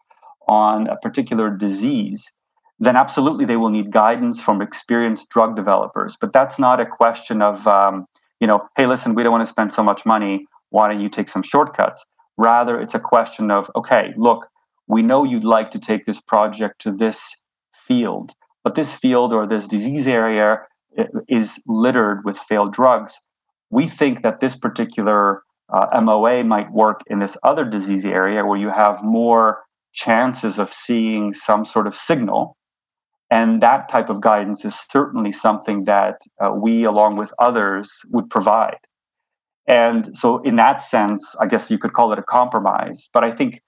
on 0.49 0.87
a 0.89 0.97
particular 0.97 1.51
disease, 1.51 2.33
then 2.81 2.97
absolutely 2.97 3.45
they 3.45 3.57
will 3.57 3.69
need 3.69 3.91
guidance 3.91 4.41
from 4.41 4.63
experienced 4.63 5.29
drug 5.29 5.55
developers. 5.55 6.17
But 6.21 6.33
that's 6.33 6.59
not 6.59 6.81
a 6.81 6.87
question 6.87 7.43
of, 7.43 7.67
um, 7.67 8.07
you 8.41 8.47
know, 8.47 8.67
hey, 8.77 8.87
listen, 8.87 9.15
we 9.15 9.23
don't 9.23 9.33
want 9.33 9.43
to 9.43 9.53
spend 9.53 9.73
so 9.73 9.83
much 9.83 10.07
money. 10.07 10.47
Why 10.71 10.89
don't 10.89 11.01
you 11.01 11.09
take 11.09 11.29
some 11.29 11.43
shortcuts? 11.43 12.05
Rather, 12.37 12.81
it's 12.81 12.95
a 12.95 13.01
question 13.01 13.51
of, 13.51 13.71
okay, 13.77 14.15
look, 14.17 14.49
we 14.87 15.03
know 15.03 15.25
you'd 15.25 15.45
like 15.45 15.71
to 15.73 15.79
take 15.79 16.05
this 16.05 16.21
project 16.21 16.81
to 16.81 16.93
this 16.93 17.37
field, 17.89 18.33
but 18.63 18.75
this 18.75 18.95
field 18.95 19.33
or 19.33 19.47
this 19.47 19.67
disease 19.67 20.07
area 20.07 20.59
is 21.29 21.63
littered 21.67 22.25
with 22.25 22.39
failed 22.39 22.73
drugs. 22.73 23.19
We 23.71 23.87
think 23.87 24.23
that 24.23 24.41
this 24.41 24.57
particular 24.57 25.43
uh, 25.73 26.01
MOA 26.01 26.45
might 26.45 26.71
work 26.73 27.03
in 27.09 27.19
this 27.19 27.37
other 27.43 27.65
disease 27.65 28.05
area 28.05 28.45
where 28.45 28.59
you 28.59 28.71
have 28.71 29.03
more 29.03 29.63
chances 29.93 30.59
of 30.59 30.73
seeing 30.73 31.33
some 31.33 31.65
sort 31.65 31.87
of 31.87 31.95
signal. 31.95 32.57
And 33.31 33.63
that 33.63 33.89
type 33.89 34.09
of 34.09 34.23
guidance 34.23 34.65
is 34.65 34.79
certainly 34.91 35.33
something 35.33 35.85
that 35.85 36.23
uh, 36.43 36.53
we, 36.53 36.85
along 36.85 37.17
with 37.17 37.33
others, 37.39 38.01
would 38.11 38.31
provide. 38.31 38.79
And 39.67 40.17
so, 40.17 40.39
in 40.43 40.57
that 40.57 40.81
sense, 40.81 41.37
I 41.39 41.47
guess 41.47 41.71
you 41.71 41.79
could 41.79 41.93
call 41.93 42.11
it 42.13 42.19
a 42.19 42.23
compromise. 42.23 43.11
But 43.13 43.25
I 43.25 43.31
think 43.31 43.61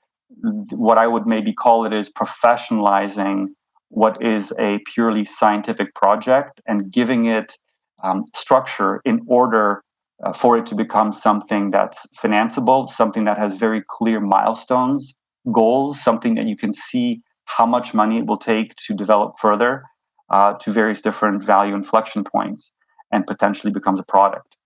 th- 0.42 0.72
what 0.72 0.96
I 0.96 1.06
would 1.06 1.26
maybe 1.26 1.52
call 1.52 1.85
it 1.85 1.92
is 1.92 2.11
professionalizing 2.11 3.48
what 3.90 4.22
is 4.22 4.53
a 4.59 4.81
purely 4.92 5.24
scientific 5.24 5.94
project 5.94 6.61
and 6.66 6.90
giving 6.90 7.26
it 7.26 7.57
um, 8.03 8.24
structure 8.35 9.00
in 9.05 9.20
order 9.26 9.83
uh, 10.24 10.33
for 10.33 10.57
it 10.57 10.66
to 10.66 10.74
become 10.74 11.12
something 11.12 11.70
that's 11.70 12.07
financeable, 12.16 12.88
something 12.88 13.24
that 13.24 13.38
has 13.38 13.55
very 13.55 13.83
clear 13.88 14.20
milestones, 14.20 15.14
goals, 15.53 16.00
something 16.00 16.35
that 16.37 16.46
you 16.46 16.57
can 16.57 16.72
see 16.72 17.20
how 17.44 17.66
much 17.66 17.92
money 17.92 18.18
it 18.18 18.26
will 18.26 18.38
take 18.38 18.74
to 18.76 18.94
develop 18.94 19.35
further 19.38 19.83
uh, 20.31 20.55
to 20.55 20.70
various 20.70 21.00
different 21.00 21.42
value 21.42 21.74
inflection 21.74 22.22
points 22.22 22.72
and 23.11 23.26
potentially 23.26 23.72
becomes 23.72 23.98
a 23.98 24.05
product. 24.05 24.57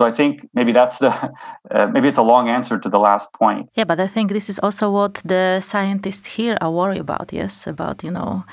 So 0.00 0.06
I 0.06 0.10
think 0.10 0.48
maybe 0.54 0.72
that's 0.72 0.98
the 0.98 1.10
uh, 1.70 1.86
maybe 1.88 2.08
it's 2.08 2.18
a 2.18 2.22
long 2.22 2.48
answer 2.48 2.78
to 2.78 2.88
the 2.88 2.98
last 2.98 3.34
point. 3.34 3.68
Yeah, 3.74 3.84
but 3.84 4.00
I 4.00 4.06
think 4.06 4.32
this 4.32 4.48
is 4.48 4.58
also 4.60 4.90
what 4.90 5.20
the 5.24 5.60
scientists 5.60 6.26
here 6.36 6.56
are 6.62 6.70
worried 6.70 7.00
about. 7.00 7.32
Yes, 7.32 7.66
about 7.66 8.02
you 8.02 8.10
know 8.10 8.44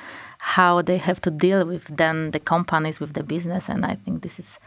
how 0.42 0.82
they 0.82 0.98
have 0.98 1.22
to 1.22 1.32
deal 1.32 1.66
with 1.66 1.86
then 1.96 2.32
the 2.32 2.40
companies 2.40 3.00
with 3.00 3.14
the 3.14 3.24
business. 3.24 3.70
And 3.70 3.86
i 3.86 3.96
think 3.96 4.24
this 4.24 4.40
is 4.40 4.60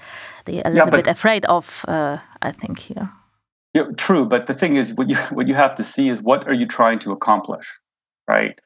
they 0.47 0.63
a 0.63 0.71
little 0.71 0.89
yeah, 0.89 0.97
bit 0.97 1.07
afraid 1.07 1.45
of 1.45 1.85
uh, 1.87 2.17
i 2.41 2.53
think 2.53 2.79
here. 2.79 3.11
Yeah, 3.75 3.93
true. 3.97 4.25
But 4.25 4.47
the 4.47 4.55
thing 4.55 4.77
is 4.77 4.95
what 4.95 5.09
you 5.11 5.17
what 5.37 5.49
you 5.49 5.55
have 5.55 5.75
to 5.75 5.83
see 5.83 6.09
is 6.09 6.23
what 6.23 6.49
are 6.49 6.55
you 6.55 6.67
trying 6.67 6.99
to 7.01 7.13
accomplish 7.13 7.79
right? 8.27 8.59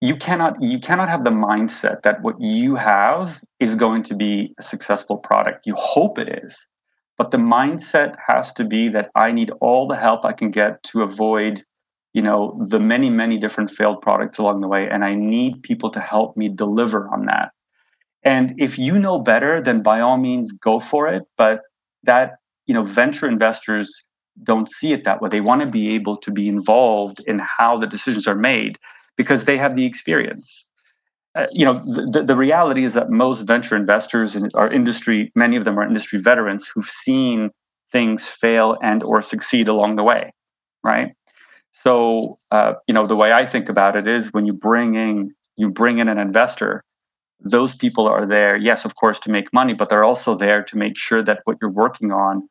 You 0.00 0.16
cannot 0.16 0.62
you 0.62 0.80
cannot 0.80 1.08
have 1.08 1.24
the 1.24 1.30
mindset 1.48 2.02
that 2.02 2.22
what 2.22 2.40
you 2.40 2.76
have 2.76 3.42
is 3.58 3.74
going 3.76 4.04
to 4.04 4.14
be 4.14 4.54
a 4.58 4.62
successful 4.62 5.18
product. 5.18 5.66
You 5.66 5.74
hope 5.76 6.18
it 6.18 6.44
is 6.44 6.66
but 7.22 7.30
the 7.30 7.38
mindset 7.38 8.16
has 8.26 8.52
to 8.52 8.64
be 8.64 8.88
that 8.88 9.08
i 9.14 9.30
need 9.30 9.52
all 9.60 9.86
the 9.86 9.94
help 9.94 10.24
i 10.24 10.32
can 10.32 10.50
get 10.50 10.82
to 10.82 11.02
avoid 11.02 11.62
you 12.14 12.20
know 12.20 12.60
the 12.68 12.80
many 12.80 13.10
many 13.10 13.38
different 13.38 13.70
failed 13.70 14.02
products 14.02 14.38
along 14.38 14.60
the 14.60 14.66
way 14.66 14.88
and 14.88 15.04
i 15.04 15.14
need 15.14 15.62
people 15.62 15.88
to 15.88 16.00
help 16.00 16.36
me 16.36 16.48
deliver 16.48 17.08
on 17.14 17.26
that. 17.26 17.52
And 18.24 18.54
if 18.58 18.76
you 18.76 18.98
know 18.98 19.20
better 19.20 19.62
then 19.62 19.82
by 19.82 20.00
all 20.00 20.18
means 20.18 20.50
go 20.50 20.80
for 20.80 21.06
it. 21.14 21.22
But 21.36 21.60
that 22.02 22.38
you 22.66 22.74
know 22.74 22.82
venture 22.82 23.28
investors 23.28 23.88
don't 24.42 24.68
see 24.68 24.92
it 24.92 25.04
that 25.04 25.20
way. 25.20 25.28
They 25.28 25.40
want 25.40 25.60
to 25.62 25.68
be 25.68 25.94
able 25.94 26.16
to 26.16 26.32
be 26.32 26.48
involved 26.48 27.22
in 27.26 27.38
how 27.38 27.78
the 27.78 27.86
decisions 27.86 28.26
are 28.26 28.40
made 28.52 28.78
because 29.16 29.44
they 29.44 29.58
have 29.58 29.76
the 29.76 29.86
experience 29.86 30.64
you 31.52 31.64
know, 31.64 31.74
the, 31.74 32.22
the 32.26 32.36
reality 32.36 32.84
is 32.84 32.94
that 32.94 33.10
most 33.10 33.42
venture 33.42 33.76
investors 33.76 34.36
in 34.36 34.48
our 34.54 34.70
industry, 34.70 35.32
many 35.34 35.56
of 35.56 35.64
them 35.64 35.78
are 35.78 35.86
industry 35.86 36.20
veterans 36.20 36.68
who've 36.68 36.84
seen 36.84 37.50
things 37.90 38.26
fail 38.26 38.76
and 38.82 39.02
or 39.02 39.22
succeed 39.22 39.68
along 39.68 39.96
the 39.96 40.04
way, 40.04 40.32
right? 40.84 41.12
So, 41.72 42.36
uh, 42.50 42.74
you 42.86 42.94
know, 42.94 43.06
the 43.06 43.16
way 43.16 43.32
I 43.32 43.46
think 43.46 43.68
about 43.68 43.96
it 43.96 44.06
is 44.06 44.32
when 44.32 44.46
you 44.46 44.52
bring 44.52 44.94
in 44.94 45.34
you 45.56 45.70
bring 45.70 45.98
in 45.98 46.08
an 46.08 46.18
investor, 46.18 46.82
those 47.40 47.74
people 47.74 48.08
are 48.08 48.24
there, 48.24 48.56
yes, 48.56 48.84
of 48.84 48.94
course, 48.94 49.20
to 49.20 49.30
make 49.30 49.52
money, 49.52 49.74
but 49.74 49.88
they're 49.88 50.04
also 50.04 50.34
there 50.34 50.62
to 50.62 50.76
make 50.76 50.96
sure 50.96 51.22
that 51.22 51.40
what 51.44 51.58
you're 51.60 51.70
working 51.70 52.10
on 52.10 52.48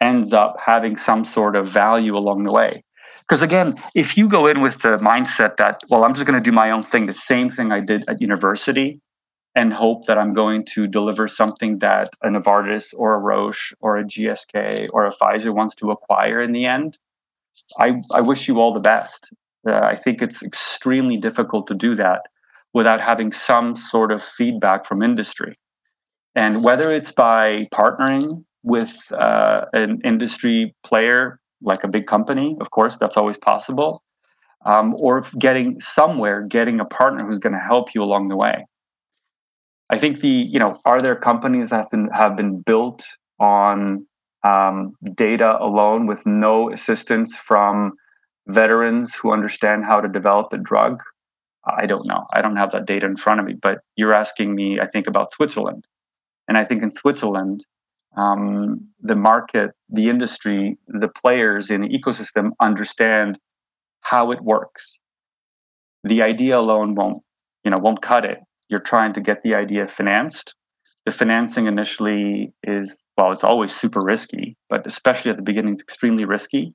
ends 0.00 0.32
up 0.32 0.56
having 0.64 0.96
some 0.96 1.24
sort 1.24 1.56
of 1.56 1.66
value 1.66 2.16
along 2.16 2.44
the 2.44 2.52
way. 2.52 2.84
Because 3.28 3.42
again, 3.42 3.74
if 3.94 4.16
you 4.16 4.26
go 4.26 4.46
in 4.46 4.62
with 4.62 4.80
the 4.80 4.96
mindset 4.98 5.58
that, 5.58 5.82
well, 5.90 6.04
I'm 6.04 6.14
just 6.14 6.26
going 6.26 6.42
to 6.42 6.50
do 6.50 6.54
my 6.54 6.70
own 6.70 6.82
thing, 6.82 7.04
the 7.04 7.12
same 7.12 7.50
thing 7.50 7.72
I 7.72 7.80
did 7.80 8.04
at 8.08 8.22
university, 8.22 9.00
and 9.54 9.72
hope 9.72 10.06
that 10.06 10.16
I'm 10.16 10.32
going 10.32 10.64
to 10.66 10.86
deliver 10.86 11.28
something 11.28 11.80
that 11.80 12.10
a 12.22 12.28
Novartis 12.28 12.94
or 12.96 13.14
a 13.14 13.18
Roche 13.18 13.74
or 13.80 13.98
a 13.98 14.04
GSK 14.04 14.88
or 14.92 15.04
a 15.04 15.12
Pfizer 15.12 15.54
wants 15.54 15.74
to 15.76 15.90
acquire 15.90 16.38
in 16.38 16.52
the 16.52 16.64
end, 16.64 16.96
I, 17.78 18.00
I 18.14 18.22
wish 18.22 18.48
you 18.48 18.60
all 18.60 18.72
the 18.72 18.80
best. 18.80 19.30
Uh, 19.66 19.80
I 19.80 19.96
think 19.96 20.22
it's 20.22 20.42
extremely 20.42 21.16
difficult 21.18 21.66
to 21.66 21.74
do 21.74 21.94
that 21.96 22.22
without 22.72 23.00
having 23.00 23.32
some 23.32 23.74
sort 23.74 24.10
of 24.10 24.22
feedback 24.22 24.86
from 24.86 25.02
industry. 25.02 25.58
And 26.34 26.62
whether 26.62 26.92
it's 26.92 27.10
by 27.10 27.68
partnering 27.74 28.44
with 28.62 29.12
uh, 29.12 29.66
an 29.72 30.00
industry 30.04 30.74
player 30.84 31.40
like 31.62 31.84
a 31.84 31.88
big 31.88 32.06
company, 32.06 32.56
of 32.60 32.70
course, 32.70 32.96
that's 32.96 33.16
always 33.16 33.36
possible. 33.36 34.02
Um, 34.64 34.94
or 34.98 35.24
getting 35.38 35.80
somewhere, 35.80 36.42
getting 36.42 36.80
a 36.80 36.84
partner 36.84 37.24
who's 37.24 37.38
going 37.38 37.52
to 37.52 37.60
help 37.60 37.94
you 37.94 38.02
along 38.02 38.28
the 38.28 38.36
way. 38.36 38.64
I 39.90 39.98
think 39.98 40.20
the 40.20 40.28
you 40.28 40.58
know 40.58 40.78
are 40.84 41.00
there 41.00 41.16
companies 41.16 41.70
that 41.70 41.76
have 41.76 41.90
been 41.90 42.08
have 42.10 42.36
been 42.36 42.60
built 42.60 43.04
on 43.40 44.06
um, 44.44 44.92
data 45.14 45.56
alone 45.60 46.06
with 46.06 46.26
no 46.26 46.70
assistance 46.70 47.36
from 47.36 47.92
veterans 48.48 49.14
who 49.14 49.32
understand 49.32 49.84
how 49.84 50.00
to 50.00 50.08
develop 50.08 50.52
a 50.52 50.58
drug? 50.58 51.02
I 51.66 51.86
don't 51.86 52.06
know. 52.06 52.26
I 52.32 52.42
don't 52.42 52.56
have 52.56 52.72
that 52.72 52.86
data 52.86 53.06
in 53.06 53.16
front 53.16 53.40
of 53.40 53.46
me. 53.46 53.54
But 53.54 53.78
you're 53.96 54.12
asking 54.12 54.54
me, 54.54 54.80
I 54.80 54.86
think, 54.86 55.06
about 55.06 55.32
Switzerland, 55.32 55.86
and 56.48 56.58
I 56.58 56.64
think 56.64 56.82
in 56.82 56.90
Switzerland 56.90 57.64
um, 58.16 58.88
the 59.00 59.14
market, 59.14 59.70
the 59.88 60.08
industry, 60.08 60.78
the 60.88 61.08
players 61.08 61.70
in 61.70 61.82
the 61.82 61.88
ecosystem 61.88 62.50
understand 62.60 63.38
how 64.00 64.30
it 64.32 64.40
works. 64.42 65.00
The 66.04 66.22
idea 66.22 66.58
alone 66.58 66.94
won't, 66.94 67.22
you 67.64 67.70
know, 67.70 67.78
won't 67.78 68.02
cut 68.02 68.24
it. 68.24 68.38
You're 68.68 68.80
trying 68.80 69.12
to 69.14 69.20
get 69.20 69.42
the 69.42 69.54
idea 69.54 69.86
financed. 69.86 70.54
The 71.06 71.12
financing 71.12 71.66
initially 71.66 72.52
is, 72.62 73.04
well, 73.16 73.32
it's 73.32 73.44
always 73.44 73.74
super 73.74 74.00
risky, 74.02 74.56
but 74.68 74.86
especially 74.86 75.30
at 75.30 75.36
the 75.36 75.42
beginning, 75.42 75.72
it's 75.72 75.82
extremely 75.82 76.24
risky. 76.24 76.74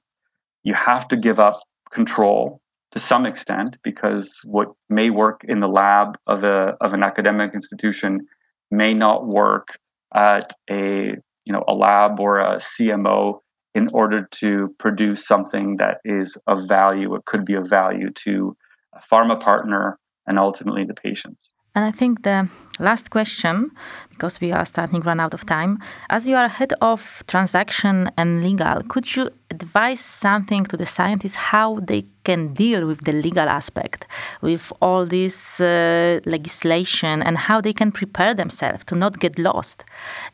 You 0.64 0.74
have 0.74 1.08
to 1.10 1.18
give 1.18 1.40
up 1.40 1.60
control 1.92 2.62
to 2.94 3.00
some 3.00 3.26
extent 3.26 3.78
because 3.84 4.40
what 4.44 4.70
may 4.90 5.10
work 5.10 5.42
in 5.48 5.60
the 5.60 5.68
lab 5.68 6.18
of 6.28 6.44
a 6.44 6.76
of 6.80 6.94
an 6.94 7.04
academic 7.04 7.54
institution 7.54 8.28
may 8.72 8.94
not 8.94 9.28
work 9.28 9.80
at 10.14 10.54
a 10.70 11.16
you 11.46 11.54
know 11.54 11.64
a 11.68 11.74
lab 11.74 12.20
or 12.20 12.40
a 12.40 12.58
CMO 12.58 13.40
in 13.76 13.90
order 13.94 14.28
to 14.32 14.74
produce 14.78 15.26
something 15.26 15.78
that 15.78 15.98
is 16.06 16.38
of 16.48 16.68
value. 16.68 17.16
It 17.16 17.26
could 17.26 17.46
be 17.46 17.56
of 17.56 17.68
value 17.70 18.12
to 18.12 18.56
a 18.94 19.00
pharma 19.00 19.40
partner 19.40 19.98
and 20.28 20.38
ultimately 20.38 20.84
the 20.84 20.94
patients. 20.94 21.53
And 21.76 21.86
I 21.86 21.92
think 21.92 22.22
the 22.22 22.50
last 22.80 23.10
question, 23.10 23.72
because 24.12 24.40
we 24.40 24.52
are 24.52 24.64
starting 24.64 25.02
run 25.02 25.20
out 25.20 25.34
of 25.34 25.44
time, 25.44 25.80
as 26.12 26.28
you 26.28 26.36
are 26.36 26.48
head 26.48 26.72
of 26.82 27.24
transaction 27.28 28.12
and 28.16 28.44
legal, 28.44 28.84
could 28.88 29.16
you 29.16 29.32
advise 29.50 30.00
something 30.00 30.66
to 30.66 30.78
the 30.78 30.86
scientists 30.86 31.36
how 31.36 31.80
they 31.80 32.06
can 32.26 32.54
deal 32.54 32.86
with 32.86 33.06
the 33.06 33.12
legal 33.12 33.50
aspect, 33.50 34.06
with 34.42 34.72
all 34.82 35.08
this 35.08 35.60
uh, 35.60 36.20
legislation, 36.26 37.24
and 37.24 37.40
how 37.40 37.60
they 37.60 37.74
can 37.74 37.92
prepare 37.92 38.36
themselves 38.36 38.86
to 38.86 38.96
not 38.96 39.20
get 39.20 39.40
lost 39.40 39.84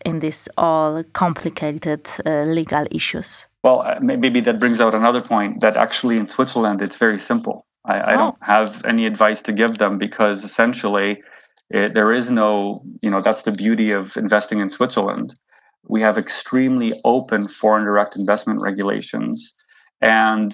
in 0.05 0.19
this 0.19 0.49
all 0.57 1.03
complicated 1.13 2.05
uh, 2.25 2.43
legal 2.43 2.85
issues? 2.91 3.47
Well, 3.63 3.81
uh, 3.81 3.99
maybe 4.01 4.41
that 4.41 4.59
brings 4.59 4.81
out 4.81 4.93
another 4.93 5.21
point 5.21 5.61
that 5.61 5.77
actually 5.77 6.17
in 6.17 6.27
Switzerland 6.27 6.81
it's 6.81 6.97
very 6.97 7.19
simple 7.19 7.65
I, 7.85 8.13
I 8.13 8.13
don't 8.13 8.37
oh. 8.41 8.45
have 8.45 8.83
any 8.85 9.05
advice 9.05 9.41
to 9.43 9.51
give 9.51 9.77
them 9.77 9.97
because 9.97 10.43
essentially 10.43 11.21
it, 11.69 11.93
there 11.93 12.11
is 12.11 12.29
no, 12.29 12.81
you 13.01 13.09
know, 13.09 13.21
that's 13.21 13.43
the 13.43 13.51
beauty 13.51 13.91
of 13.91 14.17
investing 14.17 14.59
in 14.59 14.69
Switzerland. 14.69 15.35
We 15.87 16.01
have 16.01 16.17
extremely 16.17 16.93
open 17.05 17.47
foreign 17.47 17.85
direct 17.85 18.15
investment 18.15 18.61
regulations. 18.61 19.53
And 20.01 20.53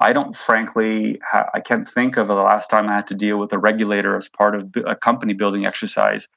I 0.00 0.12
don't 0.12 0.36
frankly, 0.36 1.18
ha- 1.30 1.48
I 1.54 1.60
can't 1.60 1.86
think 1.86 2.16
of 2.16 2.28
the 2.28 2.34
last 2.34 2.68
time 2.68 2.88
I 2.88 2.94
had 2.94 3.06
to 3.08 3.14
deal 3.14 3.38
with 3.38 3.52
a 3.52 3.58
regulator 3.58 4.16
as 4.16 4.28
part 4.28 4.54
of 4.54 4.68
a 4.84 4.94
company 4.94 5.32
building 5.32 5.66
exercise, 5.66 6.28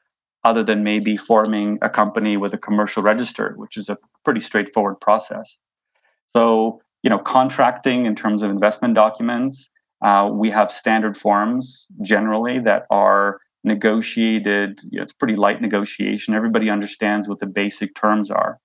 other 0.44 0.64
than 0.64 0.84
maybe 0.84 1.18
forming 1.18 1.78
a 1.82 1.90
company 1.90 2.38
with 2.38 2.54
a 2.54 2.58
commercial 2.58 3.04
register, 3.04 3.54
which 3.58 3.76
is 3.76 3.90
a 3.90 3.98
pretty 4.24 4.40
straightforward 4.40 5.02
process. 5.02 5.60
So, 6.28 6.82
you 7.04 7.10
know, 7.10 7.20
contracting 7.20 8.06
in 8.06 8.16
terms 8.16 8.44
of 8.44 8.52
investment 8.52 8.96
documents, 8.96 9.70
uh, 10.02 10.30
we 10.32 10.50
have 10.50 10.72
standard 10.72 11.18
forms 11.18 11.88
generally 12.02 12.60
that 12.60 12.86
are 12.90 13.40
negotiated. 13.64 14.80
You 14.90 14.98
know, 14.98 15.04
it's 15.04 15.14
pretty 15.14 15.36
light 15.36 15.62
negotiation. 15.62 16.34
Everybody 16.34 16.70
understands 16.70 17.28
what 17.28 17.40
the 17.40 17.48
basic 17.48 17.96
terms 17.96 18.32
are. 18.32 18.60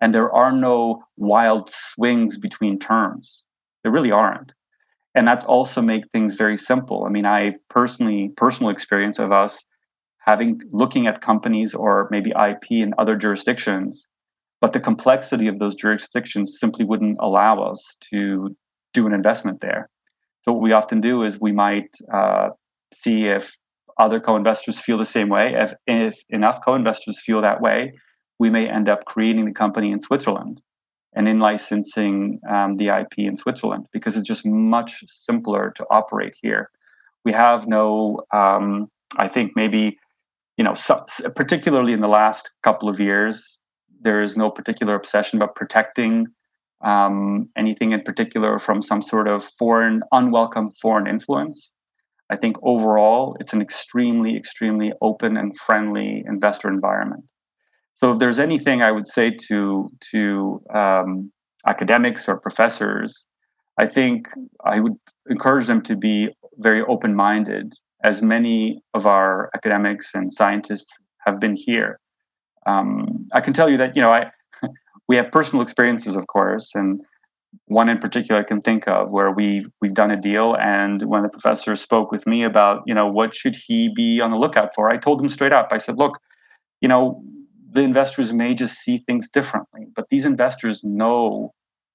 And 0.00 0.12
there 0.12 0.32
are 0.32 0.52
no 0.52 1.04
wild 1.16 1.70
swings 1.70 2.36
between 2.36 2.78
terms. 2.78 3.44
There 3.82 3.92
really 3.92 4.10
aren't. 4.10 4.52
And 5.14 5.28
that 5.28 5.44
also 5.44 5.80
make 5.80 6.10
things 6.10 6.34
very 6.34 6.56
simple. 6.56 7.04
I 7.04 7.10
mean, 7.10 7.24
I 7.24 7.54
personally, 7.70 8.32
personal 8.36 8.70
experience 8.70 9.20
of 9.20 9.30
us 9.30 9.64
having 10.18 10.60
looking 10.70 11.06
at 11.06 11.20
companies 11.20 11.74
or 11.74 12.08
maybe 12.10 12.30
IP 12.30 12.72
in 12.72 12.94
other 12.98 13.14
jurisdictions, 13.14 14.08
but 14.60 14.72
the 14.72 14.80
complexity 14.80 15.46
of 15.46 15.58
those 15.58 15.74
jurisdictions 15.74 16.58
simply 16.58 16.84
wouldn't 16.84 17.18
allow 17.20 17.62
us 17.62 17.96
to 18.10 18.56
do 18.92 19.06
an 19.06 19.12
investment 19.12 19.60
there. 19.60 19.88
So 20.44 20.52
what 20.52 20.62
we 20.62 20.72
often 20.72 21.00
do 21.00 21.22
is 21.22 21.40
we 21.40 21.52
might 21.52 21.96
uh, 22.12 22.50
see 22.92 23.26
if 23.26 23.56
other 23.98 24.20
co-investors 24.20 24.78
feel 24.80 24.98
the 24.98 25.06
same 25.06 25.30
way. 25.30 25.54
If, 25.54 25.72
if 25.86 26.22
enough 26.28 26.60
co-investors 26.62 27.20
feel 27.20 27.40
that 27.40 27.62
way, 27.62 27.94
we 28.38 28.50
may 28.50 28.68
end 28.68 28.88
up 28.88 29.06
creating 29.06 29.46
the 29.46 29.52
company 29.52 29.90
in 29.90 30.00
Switzerland 30.00 30.60
and 31.14 31.28
in 31.28 31.38
licensing 31.38 32.40
um, 32.50 32.76
the 32.76 32.88
IP 32.88 33.18
in 33.18 33.36
Switzerland 33.36 33.86
because 33.92 34.16
it's 34.16 34.26
just 34.26 34.44
much 34.44 35.02
simpler 35.06 35.72
to 35.76 35.86
operate 35.90 36.34
here. 36.42 36.70
We 37.24 37.32
have 37.32 37.66
no, 37.66 38.22
um, 38.32 38.88
I 39.16 39.28
think 39.28 39.52
maybe, 39.56 39.96
you 40.58 40.64
know, 40.64 40.74
so, 40.74 41.06
particularly 41.34 41.94
in 41.94 42.00
the 42.00 42.08
last 42.08 42.50
couple 42.62 42.88
of 42.90 43.00
years, 43.00 43.60
there 44.02 44.20
is 44.20 44.36
no 44.36 44.50
particular 44.50 44.94
obsession 44.94 45.40
about 45.40 45.54
protecting 45.54 46.26
um, 46.84 47.48
anything 47.56 47.92
in 47.92 48.02
particular 48.02 48.58
from 48.58 48.82
some 48.82 49.02
sort 49.02 49.26
of 49.26 49.42
foreign, 49.42 50.02
unwelcome 50.12 50.70
foreign 50.80 51.06
influence. 51.06 51.72
I 52.30 52.36
think 52.36 52.56
overall, 52.62 53.36
it's 53.40 53.52
an 53.52 53.60
extremely, 53.60 54.36
extremely 54.36 54.92
open 55.02 55.36
and 55.36 55.56
friendly 55.58 56.24
investor 56.26 56.68
environment. 56.68 57.24
So, 57.94 58.12
if 58.12 58.18
there's 58.18 58.38
anything 58.38 58.82
I 58.82 58.92
would 58.92 59.06
say 59.06 59.30
to 59.48 59.90
to 60.12 60.60
um, 60.74 61.32
academics 61.66 62.28
or 62.28 62.38
professors, 62.38 63.28
I 63.78 63.86
think 63.86 64.28
I 64.64 64.80
would 64.80 64.96
encourage 65.28 65.66
them 65.66 65.82
to 65.82 65.96
be 65.96 66.28
very 66.58 66.82
open-minded, 66.82 67.74
as 68.04 68.22
many 68.22 68.82
of 68.94 69.06
our 69.06 69.50
academics 69.54 70.14
and 70.14 70.32
scientists 70.32 70.92
have 71.26 71.40
been 71.40 71.56
here. 71.56 71.98
Um, 72.66 73.26
I 73.32 73.40
can 73.40 73.52
tell 73.52 73.68
you 73.68 73.76
that 73.78 73.96
you 73.96 74.02
know 74.02 74.10
I 74.10 74.30
we 75.08 75.16
have 75.16 75.30
personal 75.30 75.62
experiences, 75.62 76.16
of 76.16 76.26
course, 76.26 76.74
and 76.74 77.00
one 77.66 77.88
in 77.88 77.98
particular 77.98 78.40
I 78.40 78.44
can 78.44 78.60
think 78.60 78.88
of 78.88 79.12
where 79.12 79.30
we've 79.30 79.68
we've 79.80 79.94
done 79.94 80.10
a 80.10 80.20
deal, 80.20 80.56
and 80.56 81.02
when 81.02 81.22
the 81.22 81.28
professor 81.28 81.76
spoke 81.76 82.10
with 82.10 82.26
me 82.26 82.42
about 82.42 82.82
you 82.86 82.94
know 82.94 83.06
what 83.06 83.34
should 83.34 83.56
he 83.56 83.92
be 83.94 84.20
on 84.20 84.30
the 84.30 84.38
lookout 84.38 84.74
for, 84.74 84.90
I 84.90 84.96
told 84.96 85.20
him 85.20 85.28
straight 85.28 85.52
up. 85.52 85.68
I 85.72 85.78
said, 85.78 85.98
look, 85.98 86.18
you 86.80 86.88
know, 86.88 87.22
the 87.70 87.82
investors 87.82 88.32
may 88.32 88.54
just 88.54 88.78
see 88.78 88.98
things 88.98 89.28
differently, 89.28 89.86
but 89.94 90.08
these 90.08 90.24
investors 90.24 90.82
know 90.84 91.52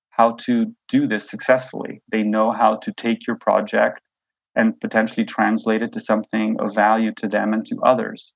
how 0.09 0.31
to 0.31 0.73
do 0.87 1.07
this 1.07 1.29
successfully. 1.29 2.01
They 2.11 2.23
know 2.23 2.51
how 2.51 2.75
to 2.77 2.91
take 2.93 3.25
your 3.25 3.37
project 3.37 4.01
and 4.55 4.79
potentially 4.81 5.25
translate 5.25 5.81
it 5.81 5.93
to 5.93 5.99
something 5.99 6.57
of 6.59 6.75
value 6.75 7.13
to 7.13 7.27
them 7.27 7.53
and 7.53 7.65
to 7.67 7.77
others. 7.85 8.33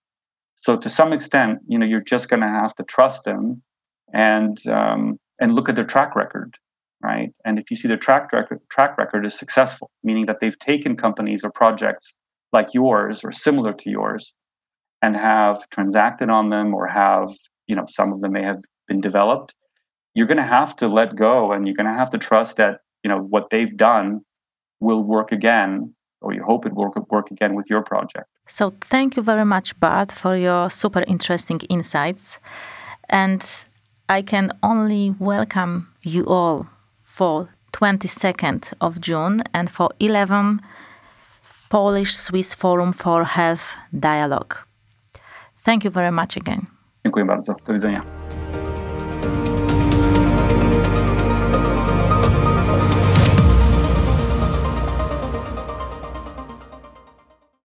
So 0.55 0.77
to 0.77 0.89
some 0.89 1.11
extent, 1.11 1.59
you 1.67 1.77
know, 1.77 1.85
you're 1.85 1.99
just 1.99 2.29
going 2.29 2.41
to 2.41 2.47
have 2.47 2.73
to 2.75 2.83
trust 2.83 3.25
them 3.25 3.61
and 4.13 4.65
um, 4.67 5.19
and 5.39 5.55
look 5.55 5.67
at 5.67 5.75
their 5.75 5.85
track 5.85 6.15
record, 6.15 6.57
right? 7.01 7.31
And 7.43 7.57
if 7.57 7.69
you 7.69 7.77
see 7.77 7.87
their 7.87 7.97
track 7.97 8.31
record 8.31 8.59
track 8.69 8.97
record 8.97 9.25
is 9.25 9.37
successful, 9.37 9.89
meaning 10.03 10.27
that 10.27 10.39
they've 10.39 10.57
taken 10.57 10.95
companies 10.95 11.43
or 11.43 11.51
projects 11.51 12.15
like 12.51 12.73
yours 12.73 13.23
or 13.23 13.31
similar 13.31 13.73
to 13.73 13.89
yours 13.89 14.33
and 15.01 15.17
have 15.17 15.67
transacted 15.69 16.29
on 16.29 16.49
them 16.49 16.73
or 16.73 16.87
have, 16.87 17.29
you 17.67 17.75
know, 17.75 17.85
some 17.87 18.13
of 18.13 18.21
them 18.21 18.31
may 18.31 18.43
have 18.43 18.61
been 18.87 19.01
developed, 19.01 19.55
you're 20.13 20.27
going 20.27 20.37
to 20.37 20.43
have 20.43 20.75
to 20.77 20.87
let 20.87 21.15
go 21.15 21.51
and 21.51 21.67
you're 21.67 21.75
going 21.75 21.91
to 21.91 21.93
have 21.93 22.11
to 22.11 22.17
trust 22.17 22.57
that, 22.57 22.79
you 23.03 23.09
know, 23.09 23.19
what 23.19 23.49
they've 23.49 23.75
done 23.75 24.21
will 24.79 25.03
work 25.03 25.31
again 25.31 25.93
or 26.21 26.33
you 26.33 26.43
hope 26.43 26.65
it 26.65 26.73
will 26.73 26.93
work 27.09 27.31
again 27.31 27.53
with 27.53 27.69
your 27.69 27.81
project. 27.81 28.27
So 28.47 28.73
thank 28.81 29.17
you 29.17 29.23
very 29.23 29.45
much, 29.45 29.77
Bart, 29.79 30.11
for 30.11 30.37
your 30.37 30.69
super 30.69 31.03
interesting 31.07 31.59
insights. 31.69 32.39
And 33.09 33.43
I 34.09 34.21
can 34.21 34.51
only 34.61 35.15
welcome 35.19 35.87
you 36.03 36.25
all 36.25 36.67
for 37.03 37.49
22nd 37.71 38.73
of 38.79 38.99
June 38.99 39.39
and 39.53 39.69
for 39.69 39.89
11 39.99 40.59
Polish 41.69 42.13
Swiss 42.15 42.53
Forum 42.53 42.93
for 42.93 43.23
Health 43.23 43.75
Dialogue. 43.91 44.55
Thank 45.65 45.83
you 45.83 45.91
very 45.91 46.11
much 46.11 46.37
again. 46.37 46.67
Dziękuję 47.03 47.25
bardzo. 47.25 47.55
Do 47.65 47.73
widzenia. 47.73 48.22